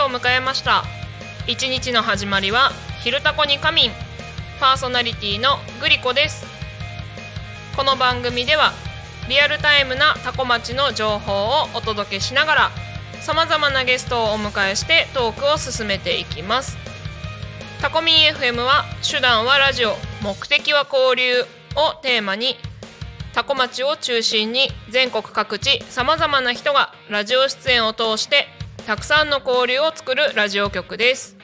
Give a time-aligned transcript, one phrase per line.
[0.00, 0.84] を迎えました。
[1.46, 2.72] 一日の始まりは
[3.04, 3.92] 「昼タコに仮眠」
[4.58, 6.46] パーソナリティのグリコです。
[7.76, 8.72] この番組では
[9.28, 12.70] リアルタイムなタコ町の情報をお届けしながら
[13.20, 16.76] さまざまなゲストをお迎えしてトークを進めていきます。
[17.80, 22.58] タコミン FM は手段はラジオ目的は交流をテーマに
[23.32, 28.48] タコ町を中心に全国各地さまざまな人がラジオ出演を通して
[28.86, 31.36] たくさんの交流を作るラジオ局です。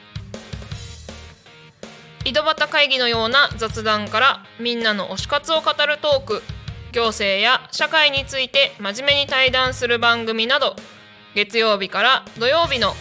[2.25, 6.43] 井戸端会議のような雑談からみんなの推し活を語るトーク
[6.91, 10.75] 行政や社会について真面目に対談する番組など
[11.35, 12.93] 月曜日から土曜日の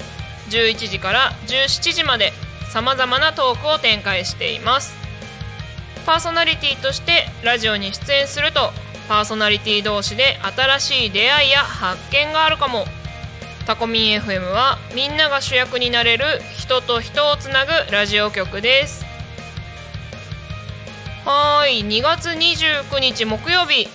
[0.51, 2.33] 11時から17時まで
[2.71, 4.95] さまざまなトークを展開しています。
[6.05, 8.71] パーソナリティとしてラジオに出演すると
[9.09, 12.85] パーソナリティ同士で新しい出会いや発見があるかも。
[13.67, 16.25] タコミン FM はみんなが主役になれる
[16.57, 19.05] 人と人をつなぐラジオ局です。
[21.25, 21.85] はーい。
[21.85, 23.89] 2月29日木曜日。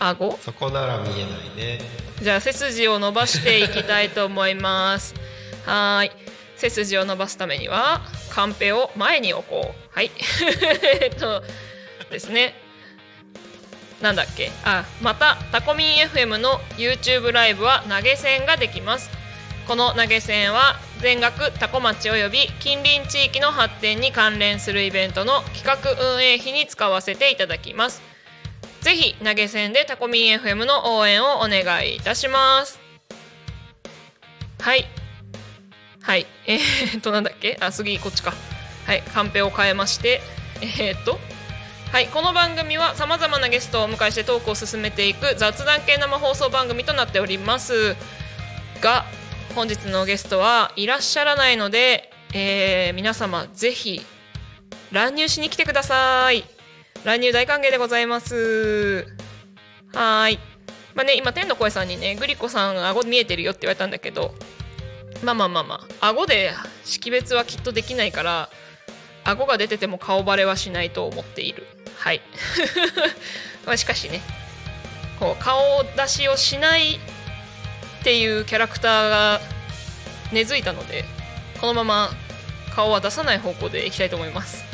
[0.09, 0.39] 顎？
[0.43, 1.81] そこなら見えないね。
[2.21, 5.15] じゃあ背筋を伸ばしていきたいと思います。
[5.67, 6.11] はーい。
[6.57, 8.01] 背筋を伸ばすためには
[8.31, 9.95] カンペを前に置こう。
[9.95, 10.11] はい。
[11.01, 11.43] えっと
[12.11, 12.55] ですね。
[14.01, 14.51] なんだっけ？
[14.65, 19.11] あまたタコミン FM の YouTube ライブは投げ銭ができます。
[19.67, 28.03] この投げ銭は全額タコ町及び近隣地域の発展に関連するイベントの企画運営費に使わせていただきます
[28.83, 32.81] ぜひ投げ銭でタコミン FM の応援をお願いいたします。
[34.61, 34.85] はい。
[36.03, 36.27] はい。
[36.47, 37.57] えー、っとなんだっけ？
[37.61, 38.35] あ次こっちか。
[38.87, 39.03] はい。
[39.03, 40.21] カンペを変えまして。
[40.61, 41.19] えー、っと。
[41.93, 42.09] はい。
[42.09, 47.95] この番組はさまざまなゲストをお迎えしてトークを進めていく雑談系生放送番組となっております。
[48.81, 49.05] が
[49.55, 54.05] 本日のゲストはいらっしゃらないので、えー皆様ぜひ
[54.91, 56.45] 乱入しに来てください。
[57.05, 59.07] 乱入大歓迎でございます。
[59.93, 60.39] はーい。
[60.95, 64.35] まあね今天の声さんにねグリコさん顎見えてるよって言われたんだけど
[65.25, 66.53] まあまあまあまあ顎で
[66.85, 68.51] 識別はきっとできないから
[69.25, 71.67] 顎が出てても顔バレはしないと思っている。
[71.97, 72.21] はい。
[73.67, 74.21] まあしかしね
[75.19, 76.99] こう顔出しをしないっ
[78.05, 79.41] ていうキャラクターが
[80.31, 81.05] 根付いたので
[81.61, 82.11] このまま
[82.75, 84.72] 顔は出さない方向でいきたいと思います。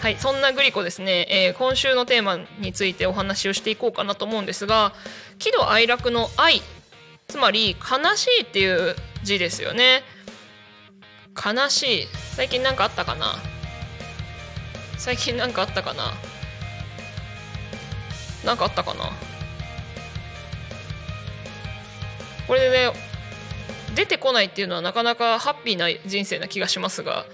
[0.00, 4.92] はいそんなグリコですね、えー今週のテーマについてお話をしていこうかなと思うんですが
[5.40, 6.62] 喜怒哀楽の愛
[7.26, 10.02] つまり悲しいっていう字ですよね。
[11.34, 12.06] 悲しい。
[12.34, 13.34] 最近なんかあったかな？
[14.96, 16.14] 最近なんかあったかな？
[18.44, 19.10] なんかあったかな？
[22.46, 22.92] これでね
[23.94, 27.26] 出てこないっていうのはなかなかハッピーな人生な気がしますが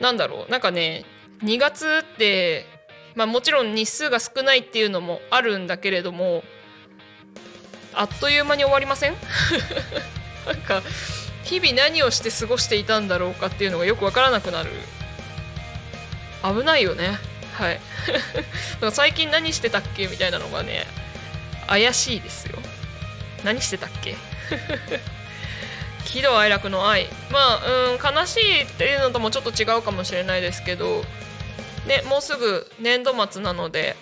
[0.00, 0.50] なんだろう？
[0.50, 1.04] なんかね
[1.44, 2.66] 2月って
[3.14, 6.44] まあもちろん日数が少ないっていうのもあるんだけれども
[7.94, 9.16] あっという間に終わりません？
[10.46, 10.82] なんか
[11.44, 14.70] 日々何をして過ごしていたんだろうかっていうのがよくわからなくなる。
[16.42, 17.18] 危ないよね。
[17.54, 17.80] はい。
[18.92, 20.86] 最近何してたっけみたいなのがね
[21.66, 22.58] 怪しいですよ。
[23.44, 24.14] 何してたっけ？
[26.06, 27.08] 喜怒哀楽の愛。
[27.30, 31.04] まあうん悲しいっていうのともちょっと違うかもしれないですけど
[31.90, 33.96] ねもうすぐ年度末なので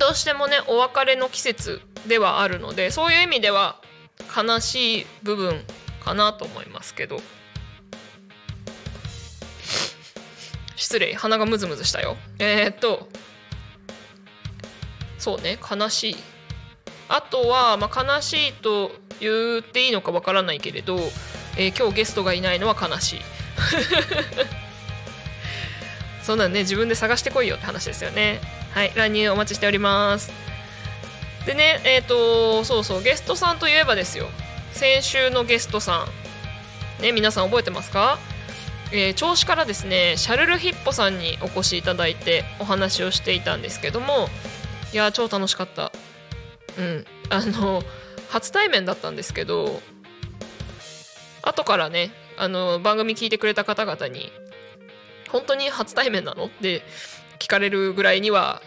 [0.00, 3.80] どうしてもねお別れの季節ではあるのでそういう意味では
[4.36, 5.62] 悲しい部分
[6.04, 7.18] かなと思いますけど。
[10.74, 12.16] 失礼鼻がムズムズしたよ。
[12.38, 13.08] えー、っと
[15.18, 16.16] そうね悲しい。
[17.08, 20.98] あとは、まあ、悲しいと言っていいのかわからないけれど、
[21.56, 23.20] えー今日ゲストがいないのは悲しい。
[26.26, 28.40] そんなんね自分で探してこいよって話ですよね。
[28.72, 30.32] はい乱入お待ちしております。
[31.46, 34.26] でねえっ、とそうそうゲストさんといえばですよ。
[34.72, 36.06] 先週のゲストさ
[36.98, 37.02] ん。
[37.02, 38.18] ね皆さん覚えてますか？
[38.90, 44.28] えー銚子からですねシャルルヒッポさんにお越しいただいてお話をしていたんですけども。
[44.92, 45.92] いや超楽しかった。
[46.78, 47.06] うん。
[47.28, 47.82] あの
[48.30, 49.80] 初対面だったんですけど
[51.42, 54.32] 後からねあの番組聞いてくれた方々に
[55.36, 56.82] 「本当に初対面なの?」って
[57.38, 58.62] 聞かれるぐらいには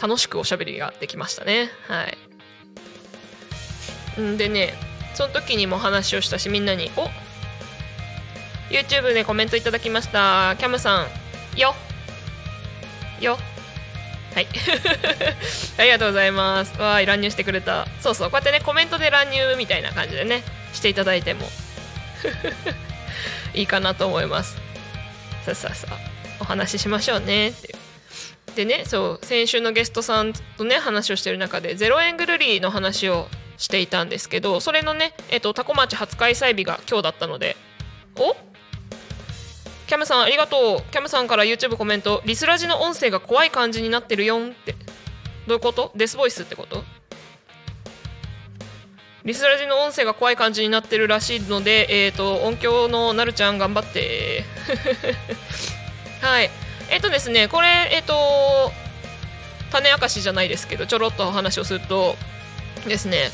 [0.00, 1.70] 楽しくおしゃべりができましたね。
[1.88, 2.04] は
[4.18, 4.20] い。
[4.20, 4.74] んでね
[5.14, 7.10] その時にも話をしたしみんなに「お
[8.70, 10.56] YouTube でコメントいただきました。
[10.58, 11.74] キャムさんよ
[13.20, 13.38] よ
[14.34, 14.46] はい。
[15.78, 16.78] ありがとうございます。
[16.78, 17.86] わーい乱入してくれた。
[18.00, 18.30] そうそう。
[18.30, 20.42] こうやってねコメントで乱入みたいな感じでね
[20.74, 21.48] していただいても。
[23.54, 24.65] いいかなと思います。
[25.46, 25.86] さあさあさ
[26.40, 28.54] お話ししましょうねっていう。
[28.56, 33.28] でねそう先週のゲストさんとね話をしてる中で0円ぐるりの話を
[33.58, 37.56] していたんですけどそれのね、えっと、タコ町初開催日が今日だったので
[38.18, 38.34] お？
[39.86, 40.90] キャムさんありがとう。
[40.90, 42.20] キャムさんから YouTube コメント。
[42.24, 44.72] リスラジの音声が怖い感じになってるよんって。
[44.72, 44.78] ど
[45.50, 45.92] ういうこと？
[45.94, 46.82] デスボイスってこと？
[49.26, 54.44] リスラジの音声が怖い感じになってるらしいので、えっ、と、音響のなるちゃん頑張って。
[56.22, 56.50] はい。
[56.90, 58.70] えっ、とですね、これ、えっ、と、
[59.72, 62.16] 種明かしじゃないですけど、ちょろっとお話をすると
[62.86, 63.32] ですね、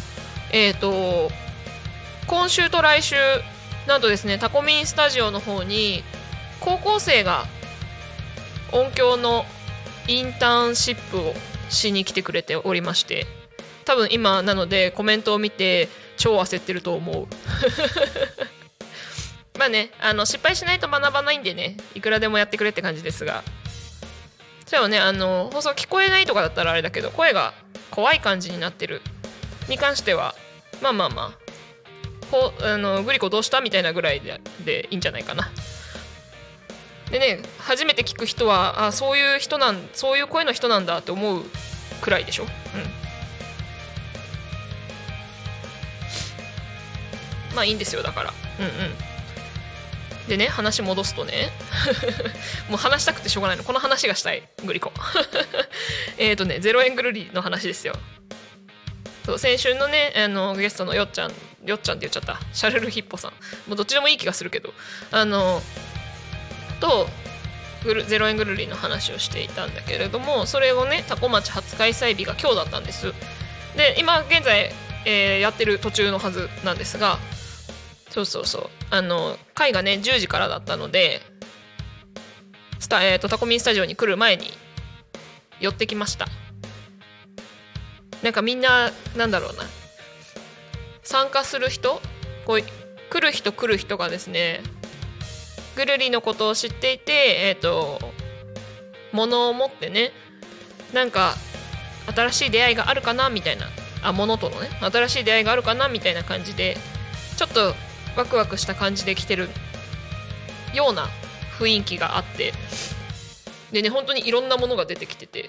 [0.50, 1.30] えっ、と、
[2.26, 3.16] 今週と来週、
[3.86, 6.04] なんとですね、タコミンスタジオの方に、
[6.60, 7.46] 高校生が
[8.72, 9.44] 音響の
[10.08, 11.34] インターンシップを
[11.68, 13.26] しに来てくれておりまして、
[13.84, 17.26] 多分今なのでコメントを見て超焦ってると思う。
[19.58, 23.42] まあねあの失敗しないと学ばないんでねいくらでもやってくれって感じですが。
[24.72, 27.52] それはねあの放送聞こえないとかだったらあれだけど声が
[27.90, 29.02] 怖い感じになってる
[29.68, 30.34] に関しては
[30.80, 31.32] まあまあまあ
[32.30, 35.50] ほあのグリコどうしたみたいなぐらいででいいんじゃないかな。
[37.10, 41.44] でね初めて聞く人はあそういう人なんそういう声の人なんだって思う
[42.00, 42.44] くらいでしょ。
[42.44, 42.48] うん。
[47.54, 48.32] まあいいんですよだから。
[48.58, 50.28] うんうん。
[50.28, 51.50] でね話戻すとね。
[52.70, 53.64] もう話したくてしょうがないの。
[53.64, 54.48] この話がしたい。
[54.64, 54.92] グリコ。
[56.18, 57.94] えっとね0円ぐるりの話ですよ。
[59.26, 61.32] そう先週のねあのゲストのよっちゃん
[61.64, 62.40] よっちゃんって言っちゃった。
[62.52, 63.30] シャルルヒッポさん。
[63.68, 64.72] もうどっちでもいい気がするけど。
[65.10, 65.62] あの
[66.80, 67.08] と
[67.84, 73.12] ぐる0円ぐるりの話をしていたんだけれどもそれをねタコ町初開催日が今日だったんです。
[73.76, 74.72] で今現在、
[75.04, 77.18] えーやってる途中のはずなんですが
[78.12, 78.70] そうそうそう。
[78.90, 81.22] あの会がね10時からだったので
[82.78, 84.48] スタ、えー、とタコミンスタジオに来る前に
[85.60, 86.26] 寄ってきました。
[88.22, 89.64] なんかみんななんだろうな。
[91.02, 92.02] 参加する人
[92.46, 94.60] こう来る人来る人がですね
[95.74, 97.98] ぐるりのことを知っていてえっ、ー、と
[99.12, 100.12] 物を持ってね
[100.92, 101.34] なんか
[102.14, 103.68] 新しい出会いがあるかなみたいな。
[104.04, 104.68] あ物とのね。
[104.80, 106.76] 新しい出会いがあるかなみたいな感じで
[107.38, 107.74] ちょっと
[108.16, 109.48] ワクワクした感じで来てる
[110.74, 111.08] ような
[111.58, 112.52] 雰囲気があって
[113.72, 115.48] でね本当にいろんなものが出てきてて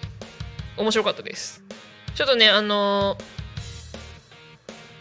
[0.78, 1.64] 面白かったです。
[2.16, 3.18] ちょっとねあの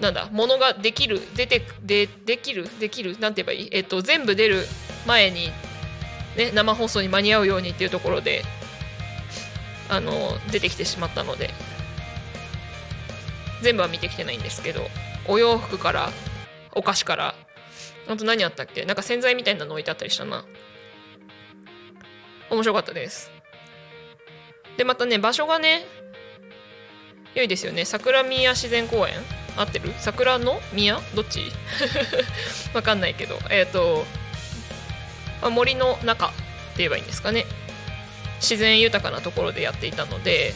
[0.00, 3.68] ー、なんだものができる出てでできるできるなんて言えばいい？
[3.72, 4.66] えっと全部出る
[5.06, 5.50] 前に
[6.36, 8.42] ね生放送に間に合うようにっていうところで
[9.88, 11.50] あの出てきてしまったので
[13.62, 14.80] 全部は見てきてないんですけど
[15.28, 16.10] お洋服から
[16.74, 17.34] お菓子から
[18.08, 18.84] あと何あったっけ？
[18.84, 20.44] なんか洗剤みたいなの置いてあったりしたな。
[22.50, 23.30] 面白かったです。
[24.76, 25.84] でまたね場所がね
[27.34, 27.84] 良いですよね。
[27.84, 29.14] 桜宮自然公園？
[29.56, 29.92] 合ってる？
[29.98, 30.98] 桜の宮？
[31.14, 31.52] どっち？
[32.74, 33.38] わかんないけど。
[33.50, 34.04] えっ、ー、と、
[35.40, 36.36] まあ、森の中って
[36.78, 37.46] 言えばいいんですかね。
[38.40, 40.54] 自然豊かなところでやっていたので。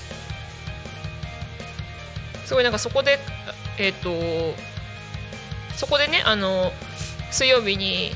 [2.44, 3.18] すごいなんかそこで
[3.76, 4.56] えっ、ー、と
[5.76, 6.72] そこでねあの
[7.30, 8.12] 水曜日に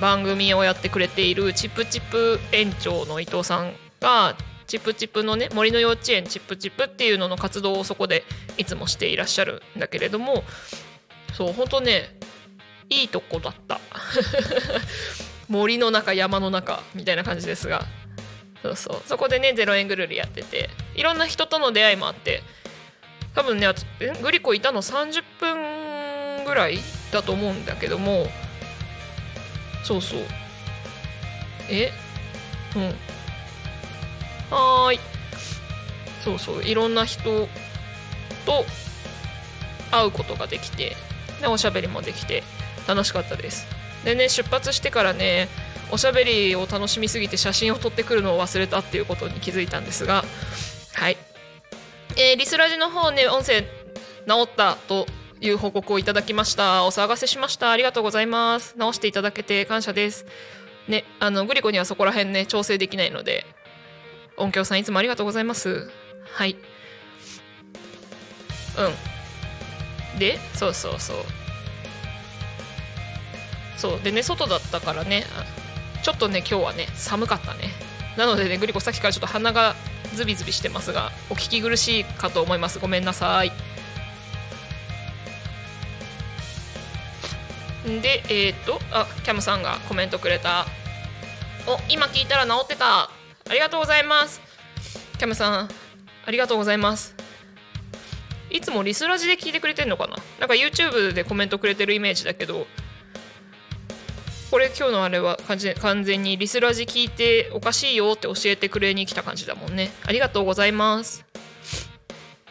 [0.00, 8.24] 番組をやってくれているチップチップ園長の伊藤さんがチップチップのね森の幼稚園チップチップっていうのの活動をそこで
[8.56, 10.44] いつもしていらっしゃるんだけれども
[11.34, 12.16] そう本当ね
[12.88, 13.80] いいとこだった。
[15.48, 17.84] 森の中山の中みたいな感じですが。
[18.62, 19.08] そうそう。
[19.08, 22.42] そこでね0円ぐるりやってていろんな人との出会いもあって
[23.34, 23.66] 多分ね
[24.22, 26.78] グリコいたの30分ぐらい
[27.12, 28.26] だと思うんだけども
[29.82, 30.20] そうそう。
[31.68, 31.90] え？
[32.76, 32.82] うん。
[34.50, 35.00] はーい。
[36.22, 36.64] そうそう。
[36.64, 37.48] いろんな人
[38.44, 38.64] と
[39.90, 40.96] 会うことができて
[41.40, 42.42] でおしゃべりもできて
[42.86, 43.66] 楽しかったです。
[44.04, 45.48] でね出発してからね
[45.90, 50.24] おしゃべりを楽しみすぎて写真を撮ってくるのを忘れたっていうことに気づいたんですが
[50.94, 51.16] はい、
[52.16, 53.66] えー、リスラジの方ね音声治
[54.44, 55.06] ったと
[55.40, 56.84] いう報告をいただきました。
[56.84, 57.70] お騒がせしました。
[57.70, 58.74] ありがとうございます。
[58.76, 60.26] 直していただけて感謝です。
[60.88, 63.44] ねあのグリコにはそこら辺ね調整できないので
[64.36, 65.90] 音響さんいつもありがとうございます。
[66.32, 66.56] はい。
[70.14, 70.18] うん。
[70.18, 71.16] でそうそうそう。
[73.76, 74.00] そう。
[74.00, 75.24] でね外だったからね
[76.02, 77.70] ちょっとね今日はね寒かったね。
[78.18, 79.74] なのでねグリコさっきからちょっと鼻が
[80.14, 82.78] ズビズビしてますがお聞き苦しいかと思います。
[82.78, 83.52] ごめんなさい。
[88.00, 90.66] でえっ、とあキャムさんがコメントくれた。
[91.66, 93.02] お今聞いたら治ってた。
[93.02, 93.10] あ
[93.52, 94.40] りがとうございます。
[95.18, 95.68] キャムさん
[96.26, 97.14] ありがとうございます。
[98.50, 100.16] いつもリスラジで聞いてくれてんのかな？
[100.38, 102.66] なんか YouTube でコメントくれてるイメージだけど。
[104.50, 105.38] これ今日のあれは
[105.80, 109.90] 完全にリスラジ聞いておかしいよって教えてくれに来た感じだもんね。
[110.04, 111.24] ありがとうございます。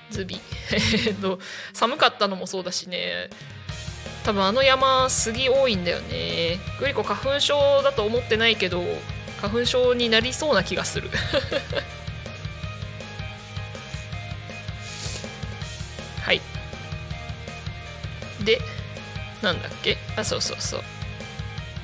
[0.10, 0.40] ズビ。
[1.08, 1.40] えっと
[1.74, 3.30] 寒かったのもそうだしね。
[4.24, 6.60] 多分あの山杉多いんだよね。
[6.80, 8.84] グリコ花粉症だと思ってないけど
[9.42, 11.10] 花粉症になりそうな気がする。
[16.22, 16.42] はい。
[18.44, 18.62] で
[19.42, 19.98] なんだっけ？
[20.16, 20.84] あそうそうそう。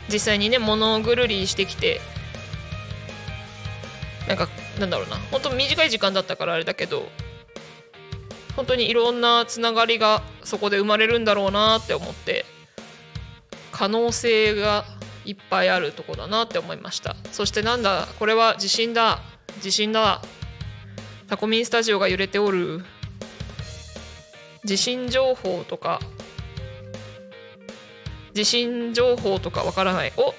[0.09, 1.99] 実際にね物をぐるりしてきて
[4.27, 4.47] なんか
[4.79, 5.17] なんだろうな。
[5.31, 7.09] 本当短い時間だったからあれだけど
[8.55, 12.45] 本当にいろんなつながりがそこで生まれるんだろうなって思って
[13.71, 14.85] 可能性が
[15.25, 17.15] いっぱいあるとこだなって思いました。
[17.31, 19.19] そしてなんだこれは地震だ
[19.61, 20.21] 地震だ。
[21.27, 22.85] タコミンスタジオが揺れておる。
[24.63, 25.99] 地震情報とか
[28.33, 30.13] 地震情報とかわからない。
[30.17, 30.33] お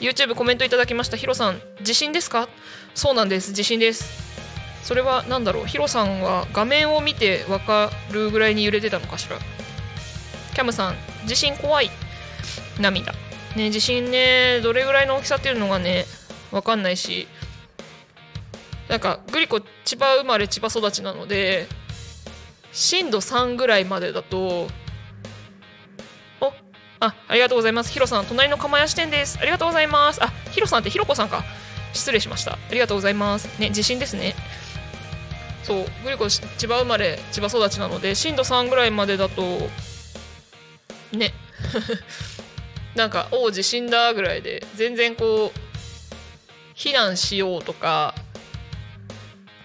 [0.00, 1.16] YouTube コメントいただきました。
[1.16, 2.48] ヒロさん地震ですか？
[2.94, 3.52] そうなんです。
[3.52, 4.33] 地震です。
[4.84, 5.66] それは何だろう？
[5.66, 9.38] ヒロさんは画面を見て分かるぐらいに揺れてたのかしら？
[10.54, 10.94] キャムさん
[11.26, 11.90] 地震怖い
[12.78, 13.12] 涙。
[13.56, 16.04] ね地震ねどれぐらいの大きさっていうのがね
[16.50, 17.26] 分かんないし。
[18.86, 21.66] なんかグリコ千葉生まれ千葉育ちなので
[22.70, 24.68] 震度3ぐらいまでだと
[26.42, 26.52] お
[27.00, 27.90] あありがとうございます。
[27.90, 29.38] ヒロさん隣の釜屋支店です。
[29.40, 30.22] ありがとうございます。
[30.22, 31.42] あヒロさんってヒロコさんか。
[31.94, 32.52] 失礼しました。
[32.52, 33.58] ありがとうございます。
[33.58, 34.34] ね地震ですね。
[35.64, 39.42] そうグリコ千葉生まれ千葉育ちなので震度3ぐらいまでだと
[41.12, 41.32] ね。
[42.94, 48.14] なんか「おお地震だ」ぐらいで全然こう避難しようとか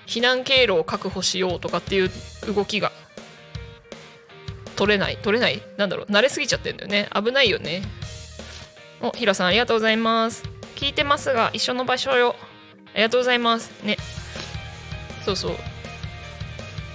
[0.08, 2.12] 避難経路を確保しようとかっていう
[2.48, 2.92] 動きが
[4.76, 7.10] 取れない取れないなんだろう慣れすぎちゃってるんだよね。
[7.14, 7.84] 危ないよね。
[9.02, 10.44] おひらさんありがとうございます。
[10.76, 12.36] 聞いてますが一緒の場所よ。
[12.94, 13.72] ありがとうございます。
[13.84, 13.98] ね。
[15.26, 15.56] そうそう。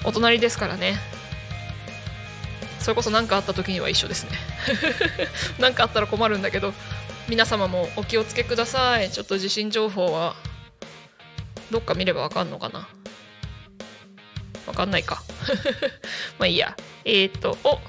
[0.05, 0.97] お隣ですからね。
[2.81, 4.31] それこそ何かあった時には一緒ですね。
[5.59, 6.75] 何かあったら困るんだけど
[7.29, 9.11] 皆様もお気をつけください。
[9.11, 10.37] ちょっと地震情報は
[11.71, 12.87] どっか見ればわかんのかな。
[14.67, 15.23] わかんないか。
[16.39, 16.77] まあいいや。
[17.05, 17.81] えっ、とお。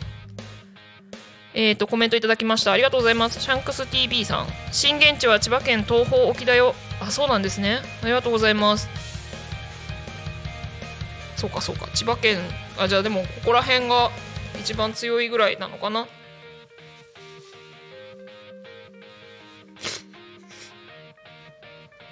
[1.54, 2.72] えっ、ー、とコメントいただきました。
[2.72, 3.42] ありがとうございます。
[3.42, 4.48] シャンクス TV さん。
[4.72, 6.74] 震源地は千葉県東方沖だよ。
[7.02, 7.82] あそうなんですね。
[8.02, 9.15] ありがとうございます。
[11.36, 11.88] そうかそうか。
[11.94, 12.40] 千葉県
[12.78, 14.10] あじゃあでもここら辺が
[14.60, 16.08] 一番強いぐらいなのかな？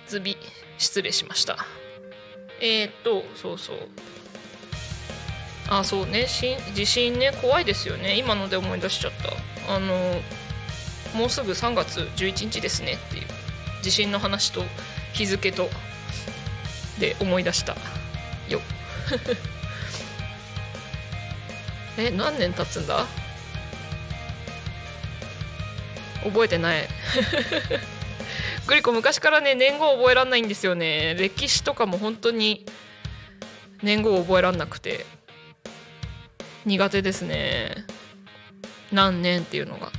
[0.08, 0.38] ズビ
[0.78, 1.58] 失礼しました。
[2.60, 3.78] えー、っとそうそう。
[5.70, 6.28] あそうね。
[6.28, 7.32] し地震ね。
[7.42, 8.18] 怖いですよね。
[8.18, 9.12] 今ので思い出しちゃっ
[9.66, 9.74] た。
[9.74, 10.22] あの
[11.16, 13.28] もうすぐ3月11日ですねっていう。
[13.82, 14.64] 地震の話と
[15.14, 15.70] 日付と
[17.00, 17.76] で思い出した。
[21.98, 23.06] え何年経つんだ？
[26.24, 26.88] 覚えてない。
[28.66, 31.16] グリコ昔からね年号覚えらんないんですよね。
[31.16, 32.66] 歴史とかも本当に
[33.82, 35.06] 年号覚えらんなくて。
[36.66, 37.86] 苦手ですね。
[38.92, 39.92] 何年っていうのが。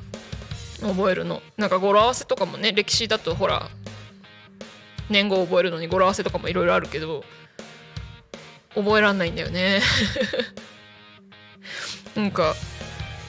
[0.80, 1.42] 覚えるの。
[1.56, 3.68] なんか語呂合わせとかもね歴史だとほら
[5.10, 7.24] 年号覚えるのに語呂合わせとかもいろいろあるけど
[8.74, 9.80] 覚えらんないんだよね。
[12.14, 12.54] なんか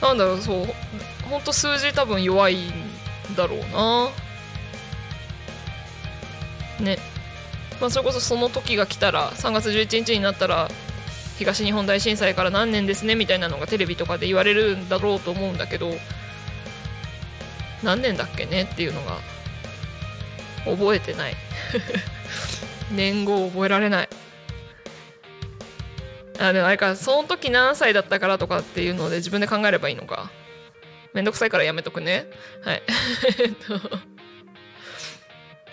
[0.01, 0.67] なんだろうそう
[1.29, 2.71] ほんと数字多分弱いん
[3.35, 4.09] だろうな。
[6.79, 6.99] ね。
[7.79, 10.69] まあそれこそその時が来たら3月11日になったら
[11.37, 15.91] 東日本大震災から何年ですねみたいなのがテレビとかで言われるんだろうと思うんだけど
[17.83, 19.17] 何年だっけねっていうのが
[20.65, 21.35] 覚えてない。
[22.91, 24.09] 年号覚えられない
[26.39, 30.31] あでもあれかその時何歳だったからとかっていうので自分で考えればいいのか。
[31.13, 32.27] めんどくさいからやめとくね。
[32.61, 32.83] はい。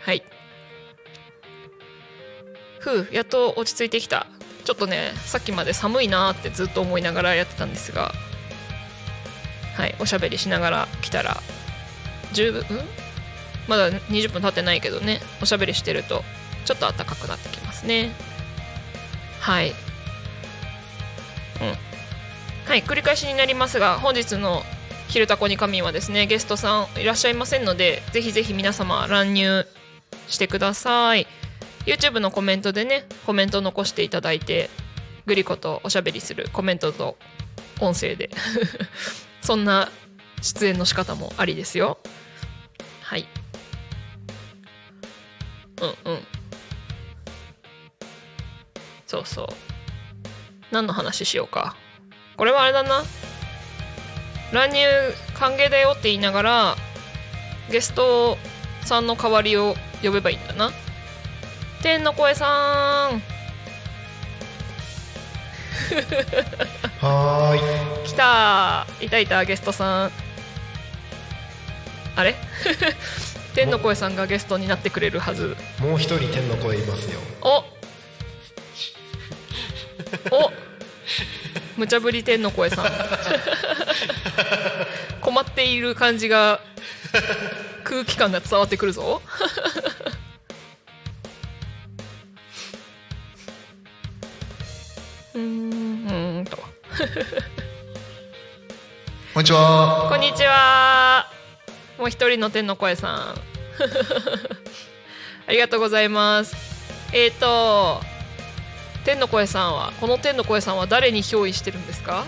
[0.02, 0.22] はい。
[2.78, 4.26] ふうやっと落ち着いてきた。
[4.64, 8.12] ちょっとねさっきまで寒いなってずっと思いながらやってたんですが。
[9.74, 11.42] はいおしゃべりしながら来たら
[12.32, 12.64] 十分？
[13.68, 16.24] まだ20分経ってないけどねおしゃべりしてると
[16.64, 18.12] ちょっと暖かくなってきますね。
[19.40, 19.74] はい。
[22.66, 24.62] はい、繰り返しになりますが本日の
[25.08, 29.66] 「昼タコに神」はですねゲストさんいらっしゃいませんのでぜひぜひ皆様乱入
[30.28, 31.26] してください。
[31.84, 34.70] YouTube のコメントでねコメント残していただいて
[35.26, 37.16] グリコとおしゃべりするコメントと
[37.80, 38.30] 音声で。
[39.42, 39.90] そんな
[40.40, 41.98] 出演の仕方もありですよ。
[43.02, 43.26] はい。
[45.80, 46.26] うんうん。
[49.06, 49.81] そうそう。
[50.72, 51.76] 何の話しようか。
[52.36, 53.04] これはあれだな。
[54.52, 54.80] 乱入
[55.34, 56.76] 歓迎だよって言いながら
[57.70, 58.36] ゲスト
[58.84, 60.72] さんの代わりを呼べばいいんだな。
[61.82, 62.46] 天の声さ
[63.08, 63.22] ん。
[67.00, 68.06] はーい。
[68.06, 70.10] 来たいたいたゲストさん。
[72.16, 72.34] あれ？
[73.54, 75.56] 天の声さんがゲストになってくれるはず。
[75.78, 77.20] もう一人天の声いますよ。
[77.42, 77.64] お。
[80.30, 80.52] お
[81.76, 82.86] 無茶ぶり天の声さん。
[85.22, 86.60] 困っている感じが
[87.84, 89.22] 空気感が伝わってくるぞ。
[95.34, 95.44] うんう
[96.42, 96.58] んと。
[99.32, 100.08] こんにちは。
[100.10, 101.26] こんにちは。
[101.98, 103.14] もう一人の天の声さん。
[105.48, 106.54] ありがとうございます。
[107.12, 108.11] えっ、ー、と
[109.04, 112.24] 天の声さんはこの天の声さんは誰に憑依してるんですか？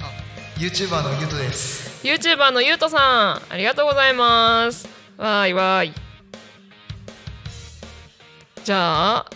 [0.00, 2.04] あ YouTuber のゆうとです。
[2.06, 4.88] YouTuber のゆうとさんありがとうございます。
[5.16, 5.92] わーいわーい。
[8.64, 9.30] じゃあ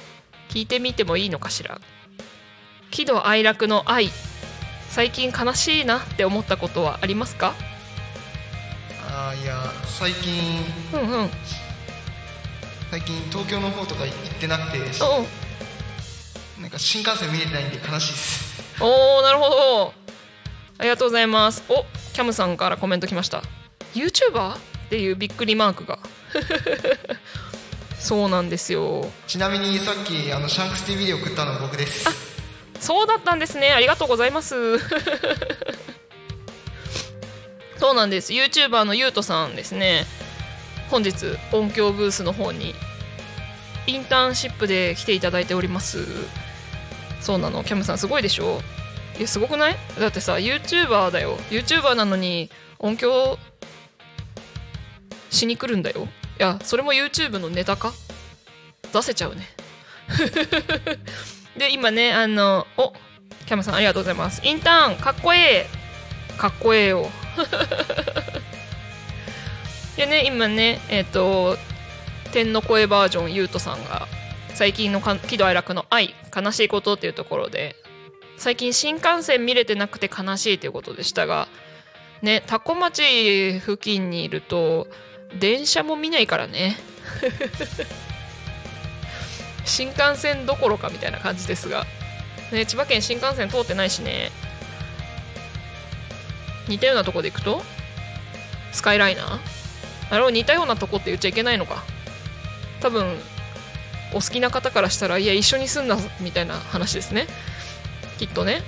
[0.49, 1.81] 聞いてみてもいいのかしら？
[2.91, 4.11] 喜怒哀楽の愛
[4.91, 7.55] 最近悲しいなって思ったことはありますか？
[9.09, 9.57] あいや
[9.87, 11.31] 最近うんうん
[12.91, 14.85] 最近東京の方とか行ってなくてな
[16.67, 18.83] んか新幹線見れてないんで悲しいです。
[18.83, 19.95] おおなるほど。
[20.77, 21.63] ありがとうございます。
[21.69, 23.45] おキャムさんからコメント来ました。
[23.95, 24.57] YouTuber?
[24.57, 24.59] っ
[24.91, 26.01] ていうびっくりマークが。
[28.01, 29.09] そうなんですよ。
[29.29, 32.11] ちなみにさっきあのシャンクス TV で送ったの僕です。
[32.81, 33.71] そうだったんですね。
[33.71, 34.79] ありがとうございます。
[37.79, 38.33] そうなんです。
[38.33, 40.09] YouTuber のゆうとさんですね
[40.91, 42.75] 本日音響ブースの方に
[43.87, 46.05] インターンシップで来ていただいております。
[47.21, 47.63] そうなの。
[47.65, 48.61] キャムさんすごいでしょ？
[49.19, 49.77] いやすごくない？
[49.99, 51.37] だってさ YouTuber だよ。
[51.51, 53.39] YouTuber なのに音響
[55.31, 56.09] しに来るんだよ。
[56.39, 57.93] いやそれも YouTube のネタか？
[58.93, 59.47] 出せちゃうね。
[61.57, 62.93] で今ねあのお
[63.47, 64.41] キャムさんありがとうございます。
[64.45, 66.39] インターンかっこええ。
[66.39, 67.11] かっこええよ。
[70.01, 71.59] でね今ねえっ、と
[72.33, 74.09] 天の声バージョンゆうとさんが
[74.55, 77.77] 最近の喜怒哀楽の愛悲しいことっていうところで
[78.39, 81.49] 最近新幹線見れてなくて悲しいということでしたが
[82.23, 84.89] ね多古町付近にいると
[85.39, 86.79] 電車も見ないからね。
[89.67, 91.87] 新幹線どころかみたいな感じですが、
[92.53, 94.33] ね、千葉県新幹線通ってないしね。
[96.69, 97.63] 似たようなとこで行くと
[98.73, 99.60] スカイライナー？
[100.11, 101.85] あれを似たようなとこって言っちゃいけないのか。
[102.81, 103.17] 多分
[104.13, 107.27] お好きな方からしたらいや一緒に住んだみたいな話ですね。
[108.19, 108.63] きっとね、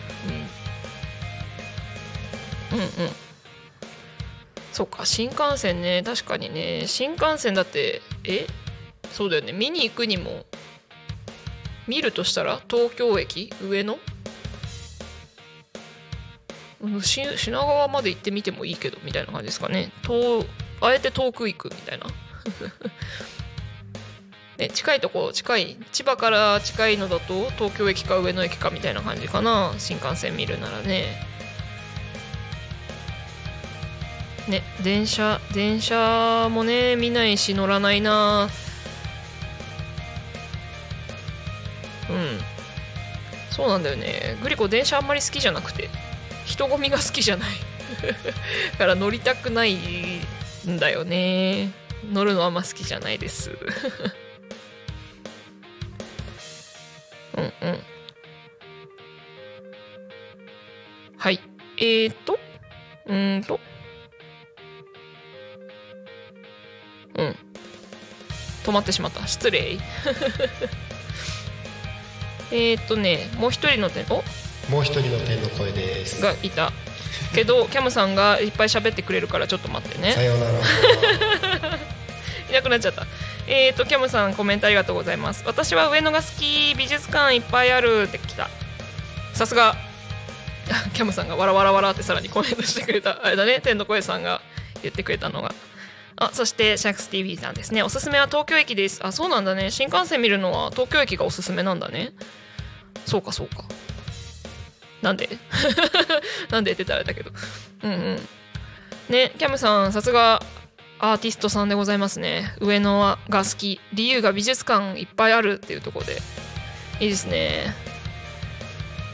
[2.73, 2.91] うん、うんうん。
[4.73, 6.03] そうか新幹線ね。
[6.05, 6.85] 確かにね。
[6.87, 8.47] 新幹線だってえ？
[9.13, 9.53] そうだよね。
[9.53, 10.47] 見に行くにも
[11.89, 13.53] 見るとしたら東京駅？
[13.63, 13.99] 上野？
[17.01, 19.93] 品川まで行ってみてもいいけどみたいな感じですかね。
[20.03, 20.45] 遠
[20.83, 22.07] あえて遠く行くみたいな。
[24.59, 29.73] ね、近いとこ近い千葉から近いのだと東京駅か上野駅かみたいな感じかな。
[29.79, 31.27] 新幹線見るならね。
[34.49, 38.51] ね電車電車もね見ないし乗らないな。
[42.11, 42.41] うん。
[43.51, 44.37] そうなんだよね。
[44.43, 45.89] グリコ電車あんまり好きじゃなくて。
[46.45, 47.49] 人混みが好きじゃない。
[48.79, 50.12] から乗りたくない
[50.69, 51.73] んだよね。
[52.13, 53.51] 乗るのあんま好きじゃないです。
[57.37, 57.83] うんうん。
[61.19, 61.41] はい。
[61.79, 62.39] えーと？
[63.07, 63.61] うーんと？
[67.15, 67.37] うん。
[68.65, 69.27] 止まってしまった。
[69.27, 69.79] 失礼。
[72.53, 74.23] えーっとねもう一人の点お
[74.71, 76.21] もう一人の天の声です。
[76.21, 76.71] がいた
[77.35, 80.13] けどキャムさんがいっぱい喋ってくれるからちょっと待ってね。
[80.13, 80.53] さようなら。
[82.51, 83.07] いなくなっちゃった。
[83.47, 85.43] えーとキャムさんコメントありがとうございます。
[85.47, 88.49] 私は上野が好き美術館いっぱいあるって来た。
[89.35, 89.77] さすが。
[90.95, 93.19] キャムさんがわらわらわらってさらにコメントしてくれた。
[93.23, 93.61] あれだね。
[93.61, 94.41] 天の声さんが
[94.83, 95.55] 言ってくれたのが。
[96.17, 97.83] あそしてシャックス TV さんですね。
[97.83, 99.01] おすすめは東京駅です。
[99.03, 99.71] あそうなんだね。
[99.71, 102.13] 新幹線見るのは東京駅がおすすめなんだね。
[103.07, 103.65] そうかそうか
[105.03, 105.29] なんで？
[106.51, 107.31] なんでって言ったらあれだけど。
[107.83, 108.29] うんうん。
[109.09, 110.43] ねキャムさんさすが
[110.99, 112.55] アーティストさんでございますね。
[112.61, 113.81] 上野が好き。
[113.93, 116.23] 理由が美術館いっぱいあるっていうところで。
[117.01, 117.75] いいですね。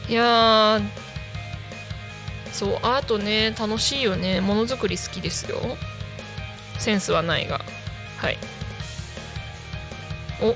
[0.07, 0.83] いやー。
[2.51, 4.41] そうアートね楽しいよね。
[4.41, 5.77] ものづくり好きですよ。
[6.77, 7.61] センスはないが。
[8.17, 8.37] はい。
[10.41, 10.55] お。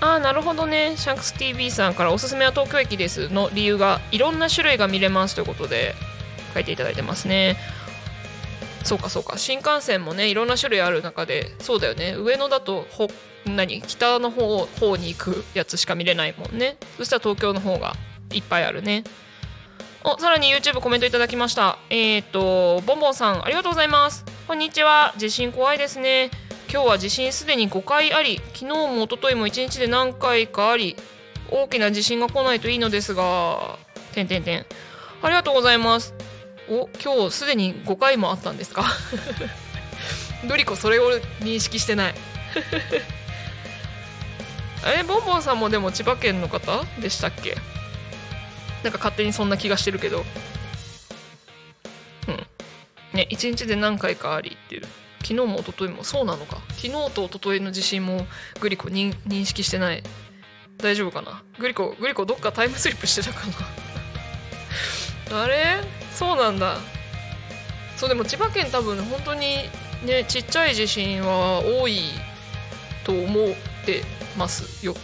[0.00, 0.94] あーなるほどね。
[0.96, 5.94] シャンクス TV さんからおすすめは東京駅ですの理由がいろんな種類が見れますということで
[6.54, 7.56] 書いていただいてますね。
[8.84, 9.38] そうかそうか。
[9.38, 12.14] 新幹線もねいろんな種類ある中でそうだよね。
[12.14, 13.08] 上野だとほ
[13.46, 13.80] 何？
[13.82, 16.76] 北の方方に行くやつしか見れないもんね。
[16.98, 17.94] そしたら東京の方が
[18.32, 19.02] いっぱいあるね。
[20.04, 21.78] おさらに YouTube コメントいただきました。
[21.90, 24.24] えっ、ー、とボンボンさんありがとうございます。
[24.46, 25.14] こんにちは。
[25.16, 26.30] 地震怖いですね。
[26.70, 30.96] 今日は地震すでに5回あり昨日も一昨日も1日で何回かあり
[31.50, 33.78] 大きな地震が来ないといいのですが
[34.12, 34.66] てんてんてん。
[35.22, 36.14] ありがとうございます。
[36.68, 38.84] お今日すでに5回もあったんですか？
[40.48, 42.14] ドリコそれを認識してない。
[44.98, 47.56] えボンボンさんもでも千葉県の方でしたっけ？
[48.82, 50.24] なんか勝手にそんな気がしてるけど。
[52.28, 52.46] うん。
[53.12, 54.86] ね一日で何回かありっていう。
[55.22, 56.60] 昨日も一昨日もそうなのか。
[56.70, 58.26] 昨日と一昨日の地震も
[58.60, 60.02] グリコ認識してない。
[60.78, 61.42] 大丈夫かな？
[61.58, 63.46] グリコグリコどっかタイムスリップしてたか
[65.30, 65.42] な？
[65.42, 65.82] あれ？
[66.12, 66.76] そうなんだ。
[67.96, 69.70] そうでも千葉県多分本当に
[70.04, 72.00] ねちっちゃい地震は多い
[73.04, 73.54] と思っ
[73.86, 74.02] て
[74.36, 74.94] ますよ。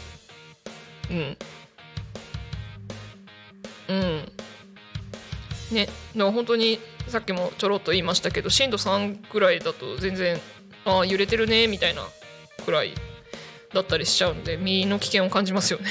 [1.10, 1.36] うん。
[3.88, 4.32] うん。
[5.72, 5.86] ね。
[5.86, 6.78] だから本当に
[7.12, 10.40] さっきもちょろっと言いましたけど震度3ぐらいだと全然
[10.86, 12.02] ああ揺れてるねみたいな
[12.64, 12.94] くらい
[13.74, 15.90] だったりしちゃうんで身の危険を感じますよね。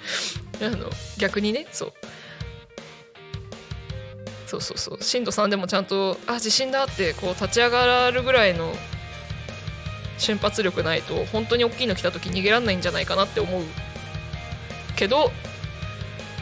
[0.62, 1.92] あの逆にねそう。
[4.46, 5.02] そうそうそう。
[5.02, 8.76] 震度3でもちゃんとあ地震だってこう立ち上がるぐらいの
[10.18, 13.62] 瞬発力ないと本当に大きいの来た時逃げられないんじゃないかなって思う
[14.96, 15.32] けど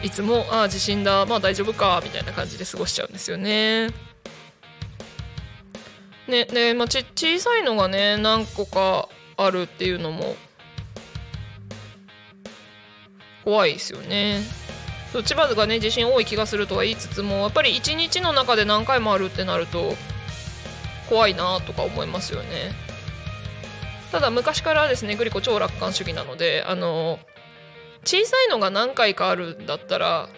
[0.03, 4.08] いつもああ地震だまあ大丈夫かみたいな感じで過ごしちゃうんですよね。
[6.29, 10.35] ねで、まあ、ち小さいのがね何個かあるっていうのも
[13.43, 14.41] 怖いですよね。
[15.11, 19.95] そう千葉がね地震多い気がするとは言いつつもやっぱり一日の中で何回もあるってなると
[21.09, 22.73] 怖いなとか思いますよね。
[24.11, 27.19] ただ昔からですねグリコ超楽観主義なのであの
[28.05, 30.29] 小さいのが何回かあるんだったら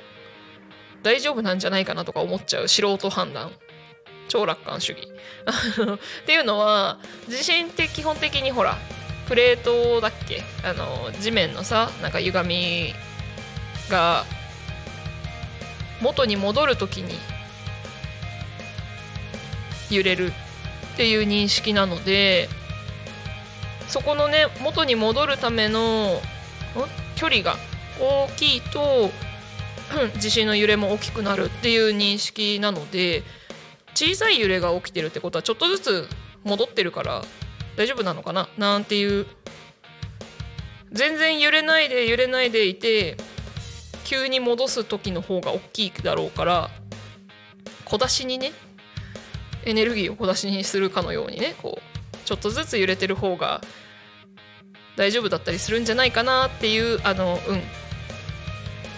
[1.04, 3.52] 大丈夫なんじゃないかなとか思っちゃう素人判断
[4.32, 5.02] 超楽観主義。
[5.04, 8.78] っていうのは地震って基本的にほら
[9.28, 10.42] プレートだっけ？
[10.64, 12.94] あの地面のさなんか歪み
[13.90, 14.24] が
[16.02, 17.14] 元に戻る時に
[19.90, 20.28] 揺れる
[20.94, 22.48] っていう認識なので
[23.90, 26.22] そこのね元に戻るための
[27.18, 27.58] 距離が
[28.00, 29.12] 大きいと
[30.18, 33.24] 地震の揺れも大きくなるっていう認識なので
[33.94, 36.08] 小さい揺れが起きてるってことはちょっとずつ
[36.44, 37.24] 戻ってるから
[37.76, 38.50] 大丈夫なのかな？
[38.58, 39.26] なんていう。
[40.92, 43.16] 全然揺れないで揺れないでいて
[44.04, 46.70] 急に戻す時の方が大きいだろうから
[47.86, 48.52] 小出しにね
[49.64, 53.62] エネルギーを小出しにするかのようにねこうちょっとずつ揺れてる方が
[54.98, 57.62] 大丈夫だったりするんじゃないかなっていうあのうん。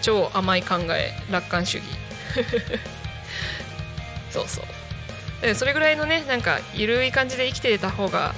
[0.04, 1.84] 超甘い考え楽観主義。
[4.30, 4.64] そうそう。
[5.52, 8.34] それぐらいのねなんか緩い感じで生きてた方が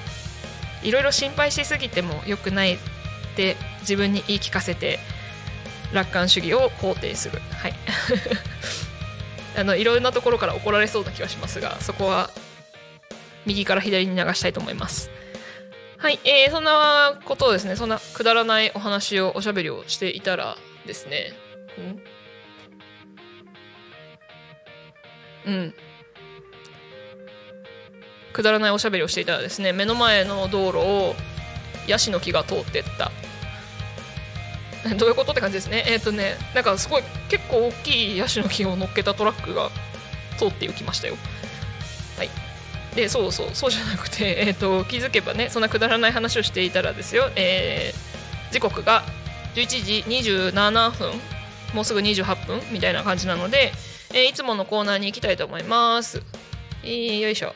[0.83, 2.79] いろいろ心配しすぎても良くないっ
[3.37, 4.99] て自分に言い聞かせて
[5.92, 7.38] 楽観主義を肯定する。
[7.53, 7.75] はい。
[9.57, 12.29] あのいろんなところから怒られそうな気がしますがそこは
[13.47, 15.11] 右から左に流したいと思います。
[15.99, 21.33] はい、えー、そんなことをですねそんなくだらないお話をおしゃべりをしていたらですね。
[25.47, 25.75] うん。
[28.37, 31.14] くだらないおしゃべりをしていたらですね目の前の道路を
[31.87, 33.11] ヤシの木が通ってった。
[34.99, 35.85] どういうことって感じですね。
[35.87, 39.70] えっ、ー、とねなんかすごい結構大きいヤシの木を乗っけたトラックが
[40.37, 41.16] 通って行きましたよ。
[42.18, 42.31] はい。
[42.94, 49.03] でそうそうそうじゃなくて、えーと、気づけばねそんなくだらない話をしていたらですよ、えー、時刻が
[49.55, 51.12] 11時27分
[51.75, 53.72] もうすぐ28分みたいな感じなので、
[54.14, 56.22] えー、いつものコーナーに行きたいと思います、
[56.85, 57.55] えー、よいしょ。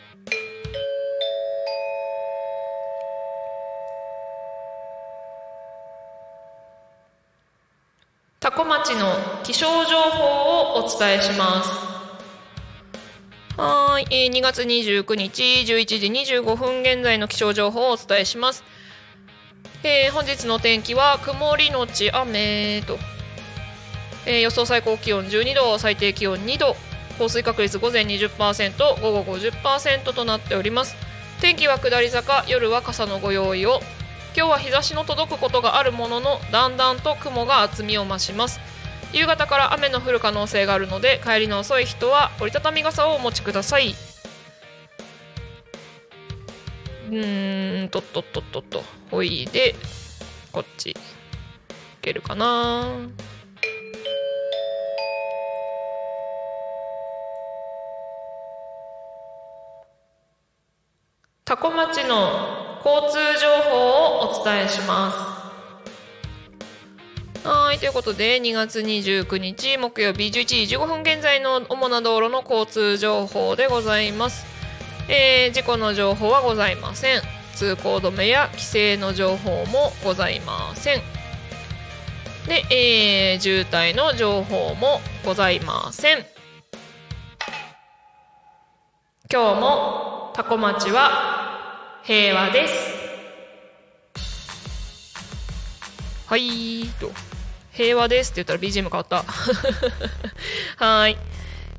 [9.43, 11.91] 気象情報をお伝えします
[13.57, 15.85] はい、えー、2月29日11
[16.25, 18.65] 時25分現在の気象情報をお伝えします。
[19.83, 22.99] えー、本日の天気は曇りのち雨と、
[24.25, 26.75] えー、予想最高気温12度、最低気温2度、
[27.19, 30.97] 降水確率午前20%、午後50%となっております。
[31.43, 33.81] 天気は下り坂、夜は傘のご用意を。
[34.37, 38.61] 今日は日差しの届くことがあるものの、だんだんと雲が厚みを増します。
[39.13, 43.95] 夕方から雨の降る可能性があるので帰りの遅い人は折りたたみ傘をお持ちください。
[47.11, 48.85] うんとっとっとっとっと。
[49.11, 49.75] ほいで
[50.53, 50.95] こっちい
[52.01, 52.87] けるかな。
[61.45, 65.30] 多古町の交通情報をお伝えします。
[67.43, 74.45] はい、ということで、2月29日木曜日11時15分現在の主な道路の交通情報でございます。
[75.09, 77.23] えー、事故の情報はございません。
[77.55, 81.01] 通行止めや規制の情報もございません。
[82.47, 86.27] で、えー、渋滞の情報もございません。
[89.33, 93.01] 今日もタコ町は平和です。
[96.27, 97.30] はいと。
[97.81, 99.25] 平和ですって言ったら BGM 変わった。
[100.85, 101.17] はい。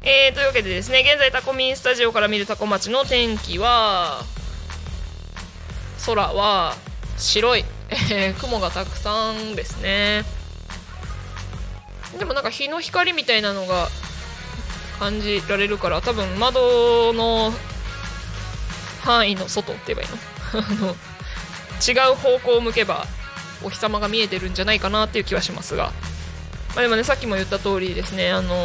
[0.01, 4.23] えー、というわけでですね、現在タコミンスタジオから見るタコ町の天気は、
[6.03, 6.73] 空は
[7.17, 7.65] 白い、
[8.11, 10.23] えー、雲がたくさんですね。
[12.17, 13.87] でもなんか日の光みたいなのが
[14.97, 17.53] 感じられるから多分窓の
[19.03, 20.17] 範囲の外って言えばいいの
[20.53, 20.95] あの
[21.79, 23.05] 違う方向を向けば
[23.63, 25.91] お日様が見えてるんじゃないかなっていう気はしますが、
[26.75, 28.55] まあ、でもねさっきも言った通りですねあの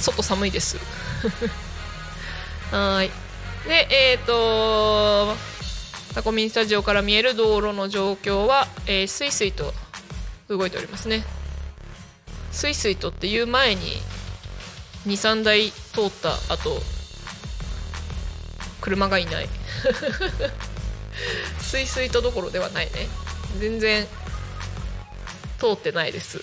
[0.00, 0.78] 外寒いです。
[2.70, 3.10] はい。
[3.66, 5.34] でえっ、ー、と
[6.14, 9.72] タコミンスタジオから見える道路の状況は、えー、スイスイと
[10.48, 11.24] 動いておりますね。
[12.52, 13.92] スイスイとっていう前に
[15.06, 16.80] 23台通った後
[18.80, 19.48] 車がいない。
[21.60, 23.08] スイスイとどころではないね。
[23.58, 24.06] 全然
[25.58, 26.40] 通ってないです。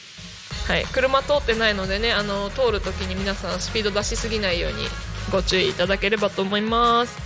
[0.68, 0.86] はい。
[0.86, 4.80] 車通ってないのでねあの通るときに皆さんスピード出しすぎないように
[5.32, 7.18] ご注意いただければと思います。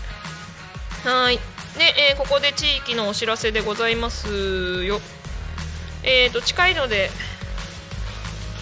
[1.07, 1.37] はい。
[1.77, 4.99] で、えー、ここで地域のお知らせでございますよ。
[6.03, 7.09] えーと近いので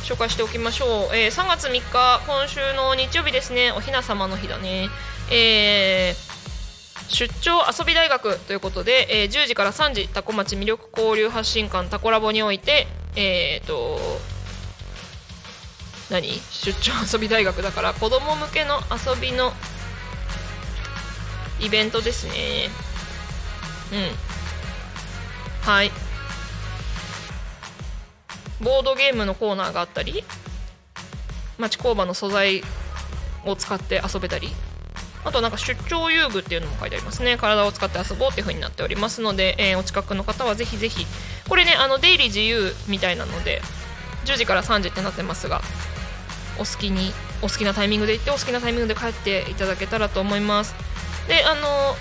[0.04, 3.72] 紹介しておきましょう、えー、3月3日今週の日曜日ですね。
[3.72, 4.90] おひな様の日だね。
[5.32, 6.27] えー
[7.08, 13.98] 出張遊び大学ということで、えー、10時から3時タコ町魅力交流発信館タコラボにおいてえっ、ー、と
[16.10, 16.28] 何？
[16.52, 19.52] 出張遊び大学だから子供向けの遊びの
[21.60, 22.70] イベントですね。
[23.92, 25.68] うん。
[25.70, 25.92] はい。
[28.62, 30.24] ボードゲームのコーナーがあったり
[31.60, 32.64] 町工場の素材
[33.46, 34.50] を使って遊べたり。
[35.28, 37.36] あとなんか出張遊具っていうのも書いてありますね。
[37.36, 41.06] 体を使って遊ぼうっていう風になっておりますので、えー、お近くの方はぜひぜひ。
[41.50, 43.62] これねあの出入り自由みたいなので
[44.26, 45.62] 10時から3時ってなってますが
[46.56, 47.12] お好きに
[47.42, 50.76] お好きなタイミングで行ってお好きなタイミングで帰っていただけたらと思います。
[51.28, 51.96] であの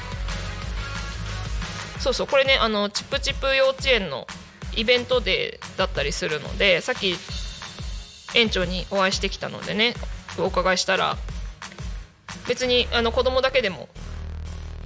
[1.99, 4.29] そうそうこれねあのチップチップ幼稚園の
[4.77, 7.17] イベントデーだったりするのでさっき
[8.35, 9.95] 園長にお会いしてきたのでね
[10.39, 11.17] お伺いしたら
[12.49, 13.89] 別にあの子供だけでも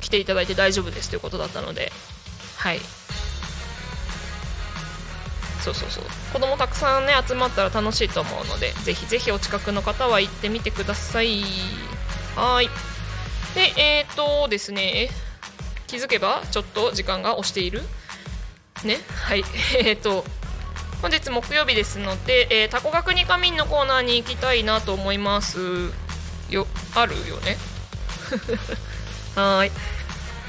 [0.00, 1.92] 来ていただいて大丈夫ですということだったので
[2.56, 2.80] はい。
[5.60, 6.04] そうそうそう。
[6.32, 11.42] 子供たくさんね集まったら楽しいと思うのでぜひぜひお近くの方は行ってみてください。
[12.36, 12.68] はい。
[13.54, 15.10] でえっ、とですね
[15.86, 17.82] 気づけばちょっと時間が押している。
[18.84, 19.44] ねはい。
[19.78, 20.24] えっ、ー、と
[21.02, 26.09] 本日木曜日ですので、えー、タコ学に仮眠のコーナーに行きたいなと思います。
[26.50, 27.56] よあるよね。
[29.34, 29.72] はい。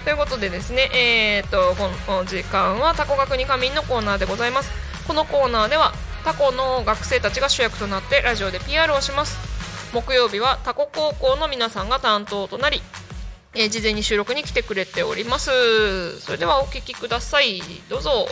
[0.03, 4.71] ということでですねえー、っとこの時間はタコ学に仮眠のコーナーでございます。
[5.07, 9.37] このコーナーではタコの学生たちが主役となってラジオで PR をします。
[9.93, 12.81] 木曜日はタコ高校の皆さんが担当となり、
[13.53, 16.19] えー、事前に収録に来てくれております。
[16.21, 17.61] それではお聞きください。
[17.89, 18.27] どうぞ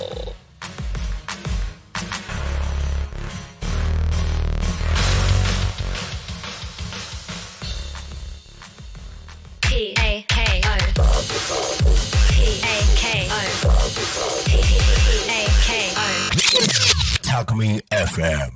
[17.39, 18.51] タコミン FM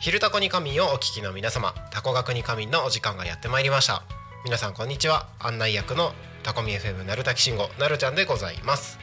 [0.00, 4.02] 昼タコに仮眠をお聞きの皆様タコ学に仮眠のお時間がやってまいりました。
[4.44, 5.28] 皆さんこんにちは。
[5.38, 8.98] 案内役のタコミ FM なるたきしんごなるちゃんでございます。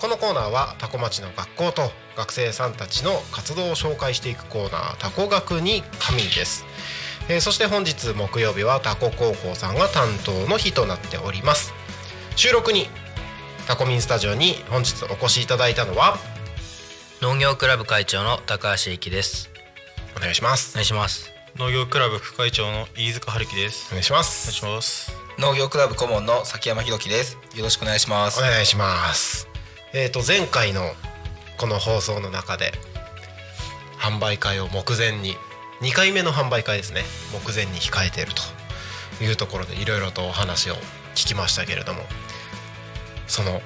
[0.00, 6.66] このコーナーはタコ町の学校と学生さんたちの活動を紹介していくコーナータコ学に仮眠です。
[7.30, 11.72] えー、そして本日木曜日はタコ高校さんが担当の日となっております。
[12.36, 12.88] 収録に
[13.70, 16.16] タコミンスタジオに本日お越しいただいたのは
[17.22, 19.48] 農業クラブ会長の高橋幸です。
[20.16, 20.72] お願いします。
[20.72, 21.30] お願いします。
[21.56, 23.86] 農業クラブ副会長の飯塚春樹です。
[23.90, 24.42] お願いします。
[24.42, 25.12] お願いします。
[25.38, 27.38] 農業クラブ顧問の崎山弘樹です。
[27.54, 28.40] よろしくお願いします。
[28.40, 29.48] お願いします。
[29.92, 30.90] えっ、ー、と前回の
[31.56, 32.72] この放送の中で
[34.00, 35.36] 販売会を目前に
[35.80, 37.02] 2回目の販売会ですね。
[37.32, 40.74] 目前に控えているというところでいろいろとお話を
[41.14, 42.00] 聞きましたけれども
[43.30, 43.62] その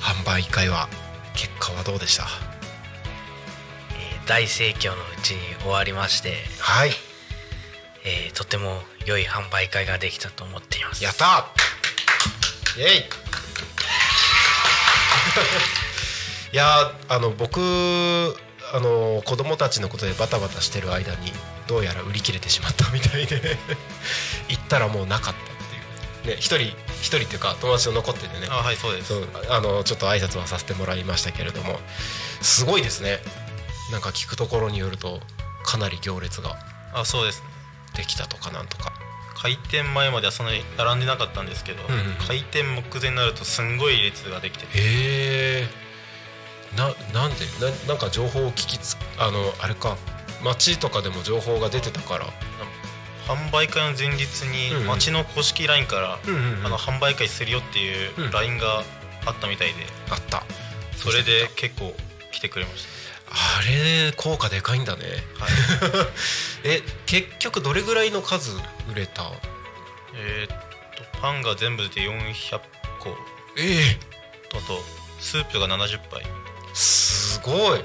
[0.00, 0.88] 販売会は
[1.34, 2.24] 結果はどうでした、
[3.92, 6.90] えー、大盛況のうちに終わりましてはい、
[8.04, 11.04] えー、とても良い販売会ができたと思っています。
[11.04, 11.46] やった
[12.76, 13.04] イエイ！
[16.52, 18.36] いやあの僕
[18.72, 21.32] あの子供たちのことでバタバタしてる間に
[21.68, 23.58] どうやら売り切れてしまったみたいで
[24.48, 25.44] 行ったらもうなかったっ
[26.24, 26.36] ていう。
[26.36, 28.48] ね一人一人っていうか友達と残っててね。
[28.50, 29.12] あはいそうです。
[29.50, 31.78] あのちょっと挨拶はさせてもらいましたけれども。
[32.40, 33.18] すごいですね。
[33.92, 35.20] なんか聞くところによると
[35.64, 36.56] かなり行列が
[36.94, 37.42] あそうです。
[37.94, 38.92] できたとかなんとか。
[39.36, 44.78] 開店前まではそんなに並んでなかったんですけど、うんうん、開店目前になるとすんごい列ができてて。
[44.78, 45.68] へえ
[46.74, 47.44] ななんで？
[47.60, 49.98] ななんか情報を聞きつあのあれか。
[50.42, 52.26] 街とかでも情報が出てたから
[53.26, 56.18] 販売会の前日に町の公式 LINE から、
[56.64, 58.30] あの販売会するよっていううん。
[58.30, 58.82] LINE が
[59.26, 59.74] あったみたいで、
[60.10, 60.44] あった。
[60.96, 61.94] それで結構
[62.32, 62.86] 来てくれまし
[63.28, 65.02] あれ効果でかいんだね。
[65.38, 66.06] た、はい、
[66.64, 68.52] え結局どれぐらいの数
[68.90, 69.30] 売れた？
[70.16, 70.56] えーっ
[71.12, 72.60] とパンが全部で400
[73.00, 73.16] 個。
[73.56, 73.98] ええ。
[74.50, 74.82] あと
[75.20, 76.22] スープが70杯。
[76.74, 77.80] すごい。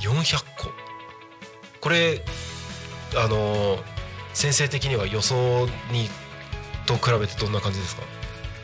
[0.00, 0.72] 400個。
[1.80, 2.22] これ
[3.14, 3.78] あの
[4.36, 6.10] 先生的には予想に
[6.86, 8.02] と比べてどんな感じですか？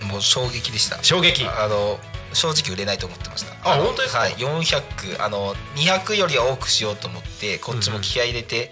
[0.07, 1.03] もう衝撃でした。
[1.03, 1.47] 衝撃。
[1.47, 1.99] あの
[2.35, 3.55] 正直売れないと思ってました。
[3.55, 4.21] のあ本当ですか？
[4.21, 8.71] はい400あの200よりは多くしようと思ってこっちも気合い入れて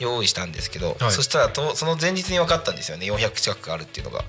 [0.00, 1.12] 用意したんですけど、はい。
[1.12, 3.06] そしたらとその前日に分かったんですよね。
[3.10, 4.24] 400近くあるっていうのが。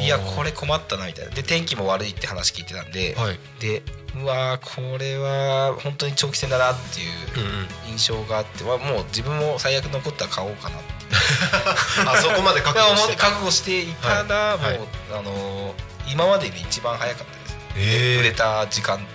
[0.00, 1.30] いやこれ困ったなみたいな。
[1.32, 3.38] で天気も悪いって話聞いてたんで、はい。
[3.60, 3.82] で
[4.16, 7.68] うわーこれは本当に長期戦だなっていううんうん。
[7.90, 10.97] 印象があって、はもう自分も最悪残ったら買おうかなって
[12.06, 13.16] あそこまで覚悟して。
[13.16, 14.58] た覚悟していたら、はい。
[14.58, 14.78] はい。
[14.78, 18.20] もう、あのー今までで一番早かったです、えー。
[18.20, 19.06] 売れた時間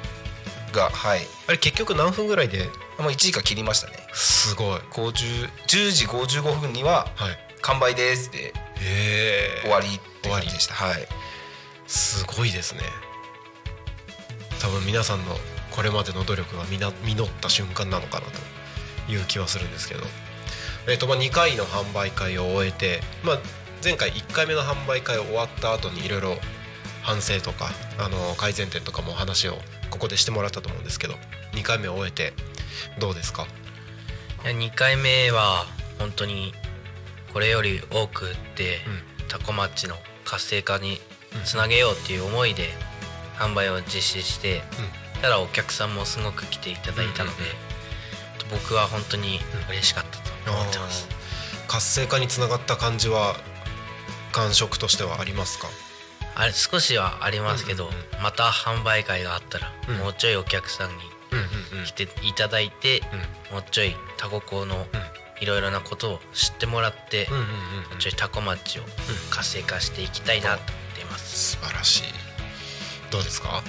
[0.72, 1.28] がはい。
[1.48, 2.70] あれ結局何分ぐらいで？
[3.00, 3.98] もう1時間切りましたね。
[4.14, 4.80] すごい。
[4.91, 7.39] 50 10時55分にははい。
[7.62, 10.76] 完売ですでへえ終わりって感じでした。
[10.76, 11.08] はい。
[11.88, 12.82] すごいですね。
[14.60, 15.38] 多分皆さんの
[15.72, 18.26] これまでの努力がみな実った瞬間なのかな
[19.08, 20.06] という気はするんですけど、
[20.88, 23.40] えっとまあ、2回の販売会を終えて、まあ、
[23.84, 26.36] 前回1回目の販売会終わった後にいろいろ
[27.02, 27.70] 反省とか
[28.00, 29.58] あの改善点とかも話を
[29.90, 31.16] ここでしてもらったと思うんですけど
[31.54, 32.34] 2回目を終えて
[33.00, 33.48] どうですか？
[34.44, 35.66] いや2回目は
[36.00, 36.54] 本当に
[37.32, 38.80] これより多く売って、
[39.28, 41.00] タコ町の活性化に
[41.46, 42.70] つなげようっていう思いで
[43.38, 44.62] 販売を実施して、
[45.22, 47.44] ただお客さんもすごく来ていただいたので、
[48.52, 50.18] 僕は本当に嬉しかった。
[50.20, 51.08] と思ってます、
[51.68, 53.36] 活性化につながった感じは
[54.32, 55.68] 感触としてはありますか？
[56.36, 57.89] あれ少しはありますけど、
[58.22, 59.98] また販売会があったら、うん。
[59.98, 60.96] もうちょいお客さんに
[61.32, 61.86] うんうんうん。
[61.86, 63.02] 来ていただいて、
[63.52, 64.88] もうちょいタコ港の
[65.39, 67.52] いろいろなことを知ってもらって、うんうんうんも
[67.96, 68.84] うちょいタコ町を
[69.30, 70.64] 活性化していきたいなと思っ
[70.96, 72.04] ています、素晴らしい。
[73.12, 73.62] どうですか？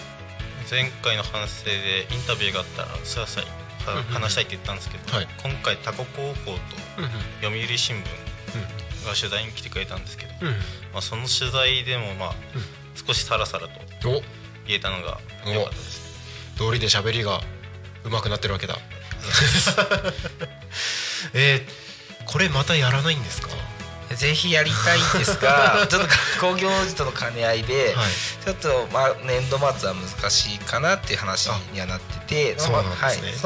[0.71, 5.29] 前回の反省でインタビューがあったらすらさいうんうん話したいって言ったんですけど、はい。
[5.43, 6.59] 今回タコ高校と
[7.43, 10.49] 読売新聞が取材に来てくれたんですけど、うん
[10.93, 12.35] まあ、その取材でもまあ
[13.07, 14.23] 少しさらさらとお。
[14.67, 16.55] 言えたのが良かったです。
[16.59, 17.41] 道理で喋りが
[18.05, 18.79] 上手くなってるわけだ。
[21.35, 21.63] えー、
[22.27, 23.49] これまたやらないんですか？
[24.15, 28.13] ぜひやりたいんですが ちょっと学校行事との兼ね合いで、はい。
[28.45, 32.83] ちょっと、まあ、年度末は難しいかなっていう話にはなっててその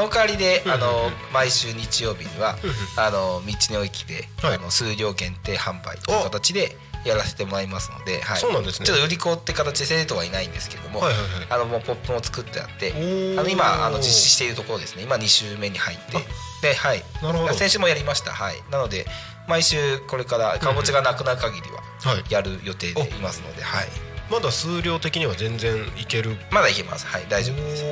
[0.09, 2.59] 代わりで、あの毎週日曜日には、
[2.97, 4.55] あの道の駅で、はい。
[4.55, 8.87] あの数量限定販売という形でやらせてもらいますので、はい、そうなんですね。
[8.87, 11.31] ちょっと売り子って形で生徒はいないんですけども、はいはいはい。
[11.51, 12.93] あのもうポップも作ってあって
[13.39, 15.03] あの今あの実施しているところですね。
[15.03, 16.17] 今2週目に入って。
[16.17, 16.21] あ
[16.63, 17.05] ではい。
[17.23, 17.55] なるほど。
[17.55, 18.33] 先週もやりました。
[18.33, 18.63] はい。
[18.71, 19.07] なので
[19.49, 22.25] 毎週これからかぼちゃがなくなる限りははい。
[22.31, 23.89] やる予定でいますので、はい、
[24.31, 26.37] まだ数量的には全然いける？
[26.51, 27.07] まだいけます。
[27.07, 27.27] はい。
[27.29, 27.85] 大丈夫です。
[27.85, 27.87] お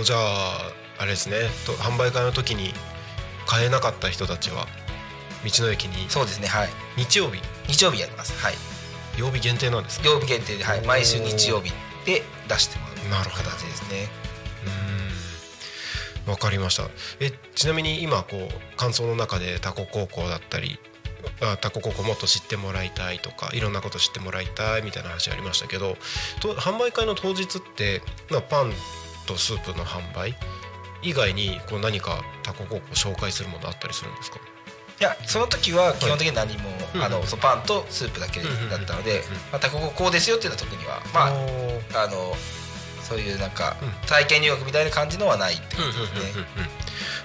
[0.00, 1.36] ーじゃああれですね。
[1.66, 2.72] と販売会の時に
[3.46, 4.66] 買えなかった人たちは
[5.44, 6.48] 道の駅にそうですね。
[6.48, 6.68] はい。
[6.96, 7.40] 日曜日？
[7.68, 8.32] 日曜日やります。
[8.42, 8.54] はい。
[9.18, 11.70] 曜日限定なんですね曜日限定で、はい、毎週日曜日
[12.04, 14.08] で出してもらう形ですね。
[16.24, 16.32] うーん。
[16.32, 16.88] わかりました。
[17.20, 20.80] えちなみに今こう感想の中でタコ高校だったり
[21.42, 25.96] あタコ高校もっと知ってもらいたいとかいろんなこと知ってもらいたいみたいな話ありましたけど
[26.40, 28.72] と販売会の当日って、まあ、パン
[29.26, 30.34] とスープの販売
[31.02, 34.38] 以外にこう何かタコ高校紹介するものあったりするんですか？
[35.00, 37.02] いやその時は基本的に何も、うん。
[37.02, 38.46] あのそのパンとスープだけだ
[38.76, 39.22] ったので、
[39.52, 41.26] またこここうですよっていうのは特にはま
[41.98, 42.32] ああの
[43.02, 43.88] そういうなんかうん。
[44.08, 46.06] 体験入学みたいな感じのはないって感じで。
[46.06, 46.44] すね。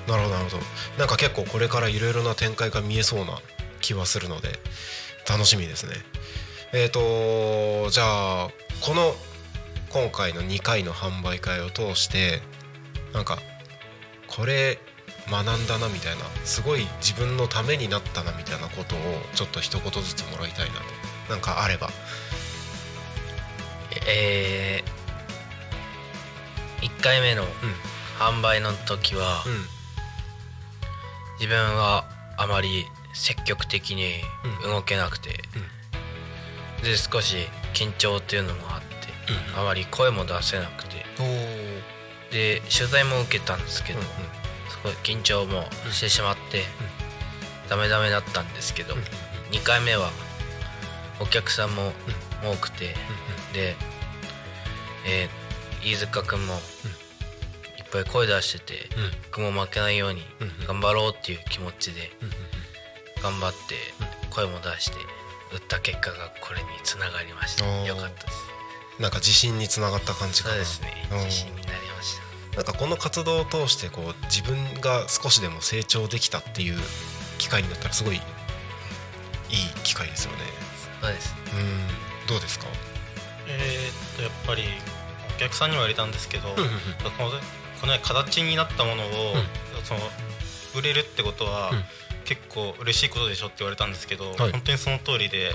[0.07, 0.63] なるほどなるほど。
[0.97, 3.39] なんか結構これからいろいろな展開が見えそうな
[3.79, 4.59] 気はするので
[5.27, 5.93] 楽しみですね。
[6.71, 8.49] えっ、とじゃあ
[8.81, 9.15] この
[9.89, 12.41] 今回の2回の販売会を通して
[13.13, 13.39] なんか
[14.27, 14.77] これ
[15.29, 18.99] 学んだなみたいなすごい自分のためになったなみたいなことを
[19.35, 20.81] ちょっと一言ずつもらいたいなと
[21.29, 21.89] なんかあれば。
[24.07, 27.43] えー、1回目の
[28.19, 29.79] 販売の時は、うん。
[31.39, 32.05] 自分は
[32.37, 32.85] あまり
[33.19, 34.21] 積極的に
[34.63, 35.41] 動けなくて、
[36.81, 37.35] で少し
[37.73, 38.87] 緊張っていうのもあって、
[39.57, 41.05] あまり声も出せなくて。
[42.31, 43.99] で取材も受けたんですけど、
[44.83, 46.63] ごい緊張もしてしまって、
[47.69, 48.95] ダメダメだったんですけど、
[49.51, 50.11] 2回目は
[51.19, 51.91] お客さんも
[52.43, 52.95] 多くて、
[53.53, 53.75] で、
[55.05, 55.49] えー
[55.81, 56.61] 飯塚君もいっ
[57.89, 58.89] ぱい声出してて、
[59.31, 60.21] 僕も負けないように
[60.67, 62.11] 頑張ろうっていう気持ちで
[63.21, 63.75] 頑張って
[64.29, 64.97] 声も出して
[65.53, 67.65] 打った結果がこれにつながりました。
[67.85, 69.01] よかったです。
[69.01, 70.55] なんか自信につながった感じかな。
[70.55, 71.07] そうですね。
[71.11, 71.17] うん。
[71.25, 72.17] 自信になりまし
[72.51, 72.57] た。
[72.57, 76.79] なんかこの活動を通してこう自分が少しでも成長できたっていう
[77.37, 78.21] 機会になったらすごいいい
[79.83, 80.39] 機会ですよね。
[81.01, 81.35] そうです。
[81.53, 82.27] うん。
[82.27, 82.65] どうですか？
[83.47, 84.63] えーっとやっぱり
[85.35, 86.63] お客さんには入れたんですけど、うんこ
[87.23, 87.31] の
[87.81, 89.07] この形になったものを、
[89.85, 90.01] その
[90.75, 91.83] 売れるってことは、うん
[92.29, 94.51] 結構嬉しいことでしょって言われたんですけど、はい。
[94.51, 95.51] 本当にその通りで、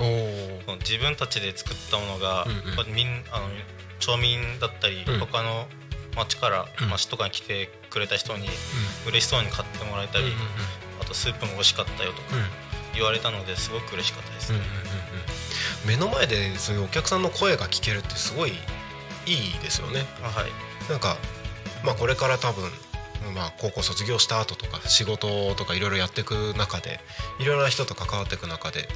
[0.81, 2.95] 自分たちで作ったものが、うんうん。
[2.97, 3.49] みんあの
[4.01, 5.21] 町民だったり、うん。
[5.21, 5.69] 他の
[6.17, 6.91] 町から、うん。
[6.91, 8.49] 町とかに来てくれた人に
[9.07, 10.33] 嬉しそうに買ってもらえたり、
[11.01, 12.23] あとスープも美味しかったよとか
[12.93, 14.79] 言われたのですごく嬉しかったです、うんうんうんうん。
[15.87, 18.55] 目の前でそういうお客さんの声が聞けるってすごいい
[19.33, 20.07] いですよね。
[20.25, 20.51] あはい。
[20.91, 21.17] なんか
[21.85, 22.69] まあこれから多分
[23.35, 27.01] まあ高校卒業した後とか仕事とかいろいろやっていく中で
[27.39, 28.89] いろいろな人と関わっていく中で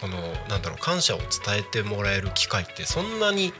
[0.00, 0.16] この
[0.48, 3.52] なんだろう感謝を伝えてもらえる機会ってそんなに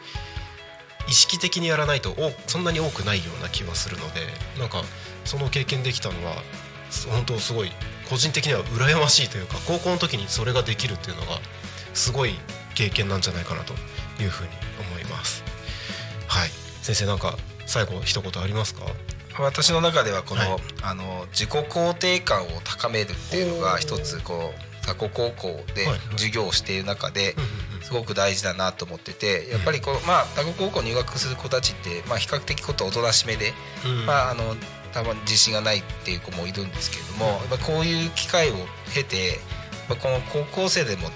[1.09, 2.15] 意識的にやらないと
[2.47, 4.21] そんなに多くないような気はするので
[4.59, 4.83] なんか
[5.25, 6.35] その経験できたのは
[7.11, 7.71] 本当すごい
[8.09, 11.39] 個人的には羨ましいというか高校の時にそれができるっていうのが
[11.93, 12.35] すごい
[12.75, 13.73] 経験なんじゃないかなと
[14.23, 14.51] いうふうに
[14.93, 15.43] 思います。
[16.27, 16.51] はい
[16.83, 17.37] 先生なんか
[17.67, 18.83] 最後一言ありますか？
[19.39, 20.61] 私の中ではこの,、はい。
[20.83, 27.35] あの自己肯定感を高めるっていうのが一つこうタコ高校で授業をしている中で
[27.83, 33.53] すごく大事だなと思っててやっぱりこう、まあタコ高校入学する子たちって、まあ、比較的ことおとなしめで、
[33.85, 34.07] うん。
[34.07, 34.55] まあ、あの
[34.93, 38.55] たまに自信がないっていう子もいるんですけれども、やっぱこういう機会を
[38.95, 39.39] 経てやっ
[39.89, 41.09] ぱこの高校生でも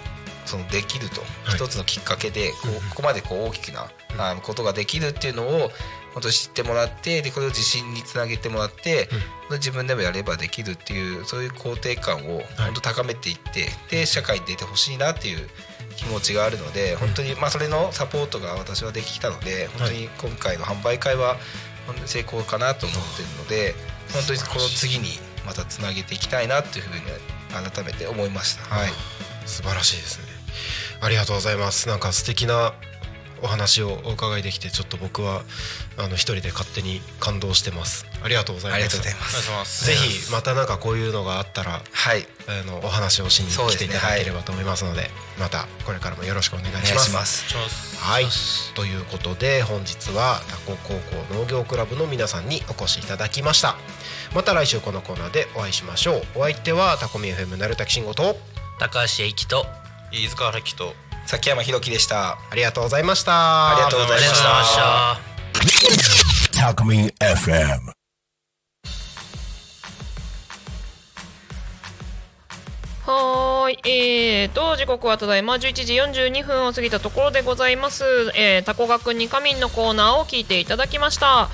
[0.45, 1.57] そのできると、はい。
[1.57, 5.70] 一つのきっかけでここまでこう大きなあのことができるっていうのを
[6.14, 9.09] 本当に知ってもらってでこれを自信につなげてもらって、
[9.50, 15.48] で自分でもやればできるっていうそういう肯定感を本当高めていって、で社会に出てほしいなっていう
[15.96, 21.36] 気持ちがあるので本当にまあそれのサポートが私はできたので本当に今回の販売会は
[21.86, 23.74] 本当に成功かなと思ってるので
[24.12, 25.09] 本当にこの次に
[25.44, 27.00] またつなげていきたいなっていうふうに
[27.72, 28.62] 改めて思いました。
[28.74, 28.90] はい。
[29.46, 30.26] 素晴らしいですね。
[31.00, 31.88] ありがとうございます。
[31.88, 32.74] なんか素敵な
[33.43, 35.43] お話をお伺いできてちょっと僕は
[35.97, 38.07] あの一人で勝手に感動してます。
[38.22, 38.78] ありがとうございます。
[38.78, 39.47] ありがとうございます。
[39.47, 39.86] ざいます。
[39.86, 42.26] ぜひまたなんかこういうのがあったらはい。
[42.49, 47.11] あのお話をしに来ていただければと思いますのでまたこれからもよろしくお願いお願いします。
[47.11, 48.05] しますお願いします。
[48.05, 48.26] はい。
[48.74, 53.76] ということで本日はタコ高校農業クラブの皆さんにお越しいただきました。
[54.34, 56.22] また来週このコーナーでお会いしましょう。
[56.36, 58.36] お相手はタコミ FM なるたきしんごと
[58.78, 59.66] 高橋英樹と
[60.12, 60.95] 飯塚原樹と
[61.29, 62.39] 崎山弘樹でした。
[62.51, 64.43] ありがとうございましたありがとうございまし
[64.74, 65.20] た
[66.57, 66.72] た。
[66.72, 67.93] Talk Me FM.
[73.05, 78.05] はーい、えーと、時刻はただいま11時42分を過ぎたところでございます。
[78.35, 81.43] えー、タコ学に仮眠のコーナーを聞いていただきました。
[81.43, 81.49] あ